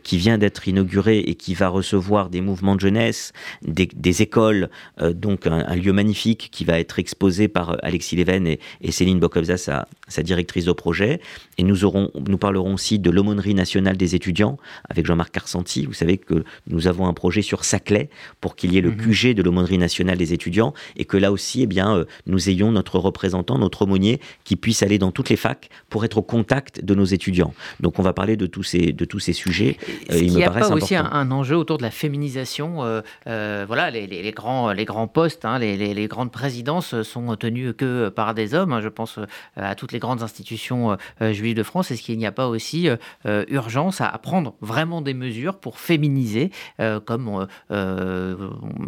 qui 0.03 0.17
vient 0.17 0.38
d'être 0.38 0.67
inauguré 0.67 1.19
et 1.19 1.36
qui 1.36 1.53
va 1.53 1.67
recevoir 1.67 2.29
des 2.29 2.41
mouvements 2.41 2.75
de 2.75 2.81
jeunesse, 2.81 3.34
des, 3.62 3.88
des 3.88 4.22
écoles, 4.22 4.69
donc 5.29 5.48
un, 5.48 5.75
lieu 5.75 5.93
magnifique 5.93 6.50
qui 6.51 6.65
va 6.65 6.79
être 6.79 7.00
exposé 7.00 7.48
par 7.48 7.71
euh, 7.71 7.77
Alexis 7.83 8.15
Leven 8.15 8.48
et, 8.48 8.91
Céline 8.91 9.19
Bokobza, 9.19 9.57
sa, 9.57 9.88
sa, 10.09 10.23
directrice 10.23 10.65
de 10.65 10.71
projet. 10.71 11.21
Et 11.57 11.63
nous, 11.63 11.85
aurons, 11.85 12.11
nous 12.27 12.37
parlerons 12.37 12.73
aussi 12.73 12.99
de 12.99 13.09
l'aumônerie 13.09 13.53
nationale 13.53 13.97
des 13.97 14.15
étudiants 14.15 14.57
avec 14.89 15.05
Jean-Marc 15.05 15.31
Carcenti. 15.31 15.85
Vous 15.85 15.93
savez 15.93 16.17
que 16.17 16.43
nous 16.67 16.87
avons 16.87 17.07
un 17.07 17.13
projet 17.13 17.41
sur 17.41 17.63
Saclay 17.63 18.09
pour 18.41 18.55
qu'il 18.55 18.73
y 18.73 18.77
ait 18.77 18.81
le 18.81 18.91
mhm. 18.91 18.97
QG 18.97 19.33
de 19.33 19.43
l'aumônerie 19.43 19.77
nationale 19.77 20.17
des 20.17 20.33
étudiants 20.33 20.73
et 20.95 21.05
que 21.05 21.17
là 21.17 21.31
aussi, 21.31 21.63
eh 21.63 21.67
bien, 21.67 21.95
euh, 21.95 22.05
nous 22.25 22.49
ayons 22.49 22.71
notre 22.71 22.99
représentant, 22.99 23.57
notre 23.57 23.83
aumônier 23.83 24.19
qui 24.43 24.55
puisse 24.55 24.83
aller 24.83 24.97
dans 24.97 25.11
toutes 25.11 25.29
les 25.29 25.35
facs 25.35 25.69
pour 25.89 26.05
être 26.05 26.17
au 26.17 26.21
contact 26.21 26.83
de 26.83 26.95
nos 26.95 27.05
étudiants. 27.05 27.53
Donc 27.79 27.99
on 27.99 28.03
va 28.03 28.13
parler 28.13 28.37
de 28.37 28.45
tous 28.45 28.63
ces, 28.63 28.91
de 28.91 29.05
tous 29.05 29.19
ces 29.19 29.33
sujets. 29.33 29.77
Euh, 30.11 30.17
il 30.17 30.33
me 30.33 30.43
a 30.43 30.49
pas 30.49 30.71
aussi 30.71 30.95
un, 30.95 31.31
enjeu 31.31 31.55
autour 31.55 31.77
de 31.77 31.83
la 31.83 31.91
féminisation 31.91 33.01
Voilà, 33.25 33.91
les, 33.91 34.07
les, 34.07 34.31
grands, 34.31 34.71
les 34.71 34.85
grands 34.85 35.07
postes, 35.07 35.45
hein, 35.45 35.59
les, 35.59 36.07
grandes 36.07 36.31
présidences 36.31 37.01
sont 37.03 37.35
tenues 37.35 37.73
que 37.73 38.09
par 38.09 38.33
des 38.33 38.53
hommes. 38.53 38.73
Hein. 38.73 38.81
Je 38.81 38.89
pense 38.89 39.17
euh, 39.17 39.25
à 39.55 39.75
toutes 39.75 39.91
les 39.91 39.99
grandes 40.00 40.24
institutions 40.24 40.98
euh, 41.22 41.34
juives 41.34 41.56
de 41.56 41.63
France. 41.63 41.91
Est-ce 41.91 42.01
qu'il 42.01 42.18
n'y 42.18 42.25
a 42.25 42.32
pas 42.32 42.48
aussi 42.48 42.89
euh, 42.89 43.46
urgence 43.48 44.01
à, 44.01 44.10
prendre 44.20 44.56
vraiment 44.62 45.01
des 45.01 45.13
mesures 45.13 45.60
pour 45.60 45.79
féminiser, 45.79 46.51
comme 47.06 47.48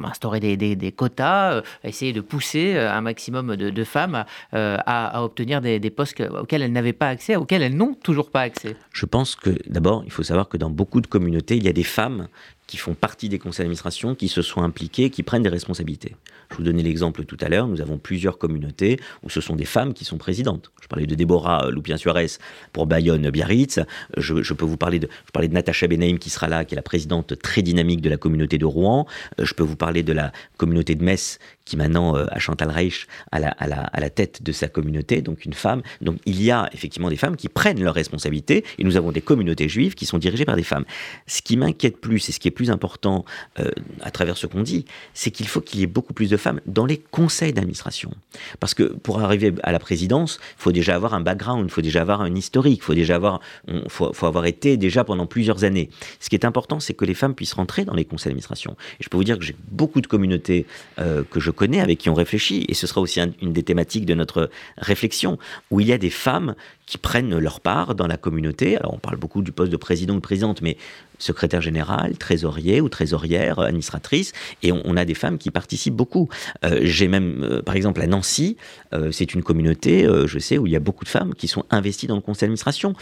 instaurer 0.04 0.40
des, 0.40 0.92
quotas, 0.92 1.62
essayer 1.84 2.12
de 2.14 2.22
pousser 2.22 2.78
un 2.78 3.02
maximum 3.02 3.56
de, 3.56 3.84
femmes 3.84 4.26
à, 4.52 5.24
obtenir 5.24 5.62
des, 5.62 5.80
des 5.80 5.90
postes 5.90 6.22
auxquels 6.22 6.62
elles 6.62 6.72
n'avaient 6.72 6.94
pas 6.94 7.08
accès, 7.08 7.36
auxquels 7.36 7.62
elles 7.62 7.76
n'ont 7.76 7.94
toujours 7.94 8.30
pas 8.30 8.42
accès? 8.42 8.76
Je 8.92 9.06
pense 9.06 9.36
que 9.36 9.52
d'abord, 9.70 10.04
il 10.06 10.12
faut 10.12 10.24
savoir 10.24 10.50
que 10.50 10.58
dans 10.58 10.70
beaucoup 10.70 11.02
de 11.02 11.08
communautés, 11.08 11.56
il 11.56 11.64
y 11.64 11.70
a 11.70 11.74
des 11.74 11.84
femmes 11.84 12.28
qui 12.72 12.78
font 12.78 12.94
partie 12.94 13.28
des 13.28 13.38
conseils 13.38 13.66
d'administration, 13.66 14.16
qui 14.16 14.30
se 14.30 14.42
sont 14.42 14.62
impliqués, 14.62 15.10
qui 15.10 15.24
prennent 15.24 15.44
des 15.44 15.50
responsabilités. 15.50 16.16
Je 16.52 16.56
vous 16.56 16.64
donnais 16.64 16.84
l'exemple 16.84 17.26
tout 17.26 17.36
à 17.42 17.50
l'heure, 17.50 17.68
nous 17.68 17.82
avons 17.82 17.98
plusieurs 17.98 18.38
communautés 18.38 18.98
où 19.24 19.30
ce 19.30 19.42
sont 19.42 19.58
des 19.58 19.66
femmes 19.66 19.94
qui 19.94 20.06
sont 20.06 20.18
présidentes. 20.18 20.72
Je 20.82 20.88
parlais 20.88 21.06
de 21.06 21.14
Déborah 21.14 21.70
Loupien-Suarez 21.70 22.28
pour 22.72 22.88
Bayonne-Biarritz. 22.88 23.82
Je, 24.16 24.54
peux 24.54 24.64
vous 24.64 24.78
parler 24.78 25.00
de, 25.00 25.10
je 25.26 25.32
parlais 25.32 25.50
de 25.50 25.54
Natacha 25.54 25.86
Benaim 25.88 26.16
qui 26.16 26.30
sera 26.30 26.48
là, 26.48 26.64
qui 26.64 26.74
est 26.74 26.78
la 26.78 26.82
présidente 26.82 27.38
très 27.40 27.62
dynamique 27.62 28.00
de 28.00 28.10
la 28.10 28.16
communauté 28.16 28.58
de 28.58 28.66
Rouen. 28.66 29.06
Euh, 29.40 29.44
je 29.44 29.54
peux 29.54 29.64
vous 29.64 29.76
parler 29.76 30.02
de 30.02 30.14
la 30.14 30.32
communauté 30.56 30.96
de 30.96 31.04
Metz 31.04 31.40
qui 31.66 31.78
maintenant 31.78 32.16
euh, 32.18 32.26
a 32.32 32.40
Chantal 32.40 32.70
Reich 32.70 33.08
à 33.32 33.40
la, 33.40 33.50
à, 33.50 33.68
la, 33.68 33.82
à 33.82 34.00
la 34.00 34.10
tête 34.10 34.44
de 34.44 34.52
sa 34.52 34.68
communauté, 34.68 35.22
donc 35.22 35.46
une 35.46 35.54
femme. 35.54 35.82
Donc 36.02 36.18
il 36.26 36.42
y 36.42 36.52
a 36.52 36.70
effectivement 36.74 37.10
des 37.10 37.18
femmes 37.18 37.36
qui 37.36 37.50
prennent 37.50 37.82
leurs 37.82 37.96
responsabilités 37.96 38.64
et 38.78 38.84
nous 38.84 38.98
avons 38.98 39.12
des 39.12 39.22
communautés 39.22 39.68
juives 39.70 39.96
qui 39.96 40.06
sont 40.06 40.18
dirigées 40.18 40.46
par 40.46 40.56
des 40.56 40.64
femmes. 40.64 40.86
Ce 41.28 41.42
qui 41.42 41.58
m'inquiète 41.58 42.00
plus 42.00 42.30
et 42.30 42.32
ce 42.32 42.40
qui 42.40 42.48
est 42.48 42.52
plus 42.52 42.61
important 42.70 43.26
euh, 43.60 43.72
à 44.02 44.12
travers 44.12 44.38
ce 44.38 44.48
qu'on 44.48 44.62
dit, 44.62 44.86
c'est 45.14 45.32
qu'il 45.32 45.48
faut 45.48 45.62
qu'il 45.62 45.80
y 45.80 45.84
ait 45.84 45.88
beaucoup 45.88 46.14
plus 46.14 46.30
de 46.30 46.38
femmes 46.38 46.62
dans 46.66 46.86
les 46.86 46.98
conseils 46.98 47.54
d'administration. 47.54 48.12
Parce 48.60 48.74
que 48.74 48.84
pour 48.84 49.22
arriver 49.22 49.54
à 49.64 49.72
la 49.72 49.80
présidence, 49.80 50.40
il 50.60 50.62
faut 50.62 50.72
déjà 50.72 50.96
avoir 50.96 51.14
un 51.14 51.22
background, 51.22 51.66
il 51.68 51.72
faut 51.72 51.82
déjà 51.82 52.02
avoir 52.02 52.22
un 52.22 52.36
historique, 52.36 52.80
il 52.82 52.84
faut 52.84 52.94
déjà 52.94 53.16
avoir, 53.16 53.40
faut, 53.88 54.14
faut 54.14 54.26
avoir 54.26 54.46
été 54.46 54.78
déjà 54.78 55.04
pendant 55.04 55.26
plusieurs 55.26 55.64
années. 55.64 55.90
Ce 56.20 56.30
qui 56.30 56.36
est 56.36 56.46
important, 56.46 56.80
c'est 56.80 56.94
que 56.94 57.06
les 57.06 57.14
femmes 57.14 57.36
puissent 57.36 57.54
rentrer 57.54 57.86
dans 57.86 57.96
les 57.96 58.06
conseils 58.06 58.32
d'administration. 58.32 58.76
Et 59.00 59.04
je 59.04 59.10
peux 59.10 59.18
vous 59.18 59.24
dire 59.24 59.38
que 59.38 59.44
j'ai 59.44 59.56
beaucoup 59.70 60.02
de 60.02 60.08
communautés 60.08 60.66
euh, 61.00 61.24
que 61.30 61.40
je 61.40 61.52
connais 61.52 61.82
avec 61.82 61.98
qui 62.00 62.10
on 62.10 62.14
réfléchit, 62.14 62.66
et 62.68 62.74
ce 62.74 62.88
sera 62.88 63.02
aussi 63.02 63.20
une 63.42 63.54
des 63.54 63.64
thématiques 63.64 64.06
de 64.06 64.14
notre 64.14 64.50
réflexion, 64.78 65.38
où 65.70 65.80
il 65.80 65.88
y 65.88 65.94
a 65.94 65.98
des 65.98 66.10
femmes 66.10 66.56
qui 66.92 66.98
prennent 66.98 67.40
leur 67.40 67.62
part 67.62 67.96
dans 67.96 68.06
la 68.06 68.18
communauté. 68.18 68.76
Alors 68.76 68.94
on 68.94 68.98
parle 68.98 69.16
beaucoup 69.16 69.42
du 69.42 69.54
poste 69.54 69.72
de 69.72 69.78
président 69.78 70.16
ou 70.16 70.18
de 70.18 70.22
présidente, 70.22 70.62
mais 70.62 70.76
secrétaire 71.20 71.62
général, 71.62 72.18
trésorier 72.18 72.82
ou 72.82 72.90
trésorière, 72.90 73.60
administratrice, 73.60 74.34
et 74.62 74.74
on, 74.74 74.98
a 74.98 75.06
des 75.06 75.14
femmes 75.14 75.38
qui 75.38 75.52
participent 75.52 75.96
beaucoup. 75.96 76.28
Euh, 76.66 76.80
j'ai 76.82 77.08
même, 77.08 77.44
euh, 77.44 77.62
par 77.62 77.78
exemple, 77.78 78.02
à 78.02 78.08
Nancy, 78.08 78.58
euh, 78.94 79.10
c'est 79.14 79.34
une 79.34 79.42
communauté, 79.42 80.06
je 80.26 80.38
sais, 80.38 80.58
où 80.58 80.68
il 80.68 80.74
y 80.74 80.76
a 80.76 80.82
beaucoup 80.82 81.06
de 81.06 81.10
femmes 81.10 81.34
qui 81.34 81.48
sont 81.48 81.64
investies 81.70 82.08
dans 82.08 82.16
le 82.16 82.22
conseil 82.22 82.42
d'administration 82.42 82.94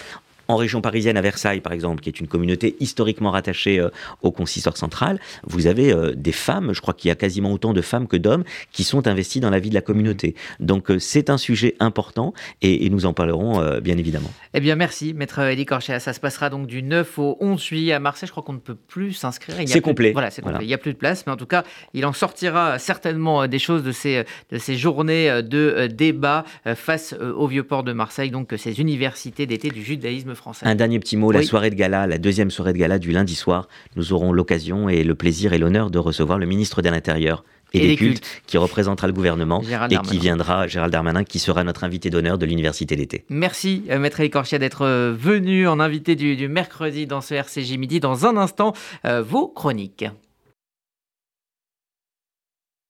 en 0.50 0.56
région 0.56 0.82
parisienne, 0.82 1.16
à 1.16 1.22
Versailles, 1.22 1.62
par 1.62 1.74
exemple, 1.74 2.02
qui 2.02 2.10
est 2.10 2.20
une 2.20 2.28
communauté 2.28 2.76
historiquement 2.80 3.30
rattachée 3.30 3.80
euh, 3.80 3.90
au 4.24 4.32
consistoire 4.32 4.76
central, 4.76 5.20
vous 5.44 5.68
avez 5.68 5.94
euh, 5.94 6.14
des 6.16 6.32
femmes, 6.32 6.74
je 6.74 6.82
crois 6.82 6.96
qu'il 6.96 7.08
y 7.08 7.12
a 7.12 7.16
quasiment 7.16 7.54
autant 7.54 7.72
de 7.72 7.82
femmes 7.82 8.08
que 8.08 8.18
d'hommes, 8.18 8.44
qui 8.72 8.84
sont 8.84 9.08
investies 9.08 9.40
dans 9.40 9.52
la 9.52 9.60
vie 9.60 9.70
de 9.70 9.76
la 9.76 9.82
communauté. 9.82 10.34
Donc 10.60 10.90
euh, 10.90 10.98
c'est 10.98 11.30
un 11.30 11.38
sujet 11.38 11.76
important 11.80 12.34
et, 12.64 12.90
nous 12.90 13.06
en 13.06 13.14
parlerons 13.14 13.80
bien 13.82 14.00
évidemment. 14.00 14.32
Eh 14.56 14.60
bien 14.60 14.76
merci, 14.76 15.14
maître 15.14 15.40
Elie 15.42 15.68
Corchet. 15.68 16.00
Ça 16.00 16.12
se 16.12 16.20
passera 16.20 16.50
donc 16.50 16.66
du 16.66 16.82
9 16.82 17.20
au 17.20 17.38
11 17.40 17.62
juillet 17.62 17.94
à 17.94 18.00
Marseille. 18.00 18.26
Je 18.26 18.32
crois 18.32 18.42
qu'on 18.42 18.54
ne 18.54 18.58
peut 18.58 18.74
plus 18.74 19.14
s'inscrire. 19.14 19.56
C'est 19.68 19.80
complet. 19.80 20.12
Voilà, 20.12 20.32
c'est 20.32 20.42
complet. 20.42 20.64
Il 20.64 20.68
n'y 20.68 20.74
a 20.74 20.80
plus 20.80 20.94
de 20.94 20.98
place, 20.98 21.28
mais 21.28 21.32
en 21.32 21.38
tout 21.38 21.46
cas, 21.46 21.64
il 21.94 22.04
en 22.08 22.14
sortira 22.14 22.80
certainement 22.80 23.48
des 23.48 23.60
choses 23.60 23.84
de 23.84 23.92
ces, 23.92 24.24
de 24.50 24.58
ces 24.58 24.76
journées 24.76 25.44
de 25.44 25.86
débat 25.86 26.46
face 26.74 27.14
au 27.14 27.46
vieux 27.46 27.64
port 27.64 27.84
de 27.84 27.94
Marseille, 27.94 28.32
donc 28.32 28.56
ces 28.58 28.80
universités 28.80 29.46
d'été 29.46 29.70
du 29.70 29.84
judaïsme 29.84 30.34
un 30.62 30.76
dernier 30.76 31.00
petit 31.00 31.18
mot, 31.18 31.32
la 31.32 31.44
soirée 31.44 31.70
de 31.70 31.76
gala, 31.76 32.08
la 32.08 32.18
deuxième 32.18 32.52
soirée 32.52 32.74
de 32.74 32.78
gala 32.78 33.00
du 33.00 33.12
lundi 33.12 33.36
soir, 33.36 33.68
nous 33.96 34.14
aurons 34.14 34.32
l'occasion 34.32 34.90
et 34.90 35.04
le 35.04 35.16
plaisir 35.16 35.54
et 35.54 35.58
l'honneur 35.58 35.90
de 35.90 36.00
recevoir 36.00 36.38
le 36.38 36.46
ministre 36.46 36.82
de 36.82 36.90
l'Intérieur, 36.90 37.44
et, 37.74 37.88
des, 37.88 37.96
cultes, 37.96 38.42
qui 38.48 38.58
représentera 38.58 39.08
le 39.08 39.14
gouvernement 39.14 39.62
et 39.90 39.98
qui 40.08 40.18
viendra, 40.18 40.68
Gérald 40.68 40.92
Darmanin, 40.92 41.24
qui 41.24 41.40
sera 41.40 41.64
notre 41.64 41.84
invité 41.84 42.10
d'honneur 42.10 42.38
de 42.38 42.46
l'université 42.46 42.96
d'été. 42.96 43.26
Merci, 43.30 43.84
euh, 43.90 44.00
Maître 44.00 44.20
Écorchia, 44.20 44.58
d'être 44.58 44.84
euh, 44.84 45.14
venu 45.18 45.68
en 45.68 45.80
invité 45.80 46.16
du, 46.16 46.48
mercredi 46.48 47.06
dans 47.06 47.22
ce 47.22 47.36
RCJ 47.36 47.78
Midi. 47.78 48.00
Dans 48.00 48.26
un 48.26 48.38
instant, 48.38 48.74
euh, 49.06 49.22
vos 49.22 49.48
chroniques. 49.48 50.06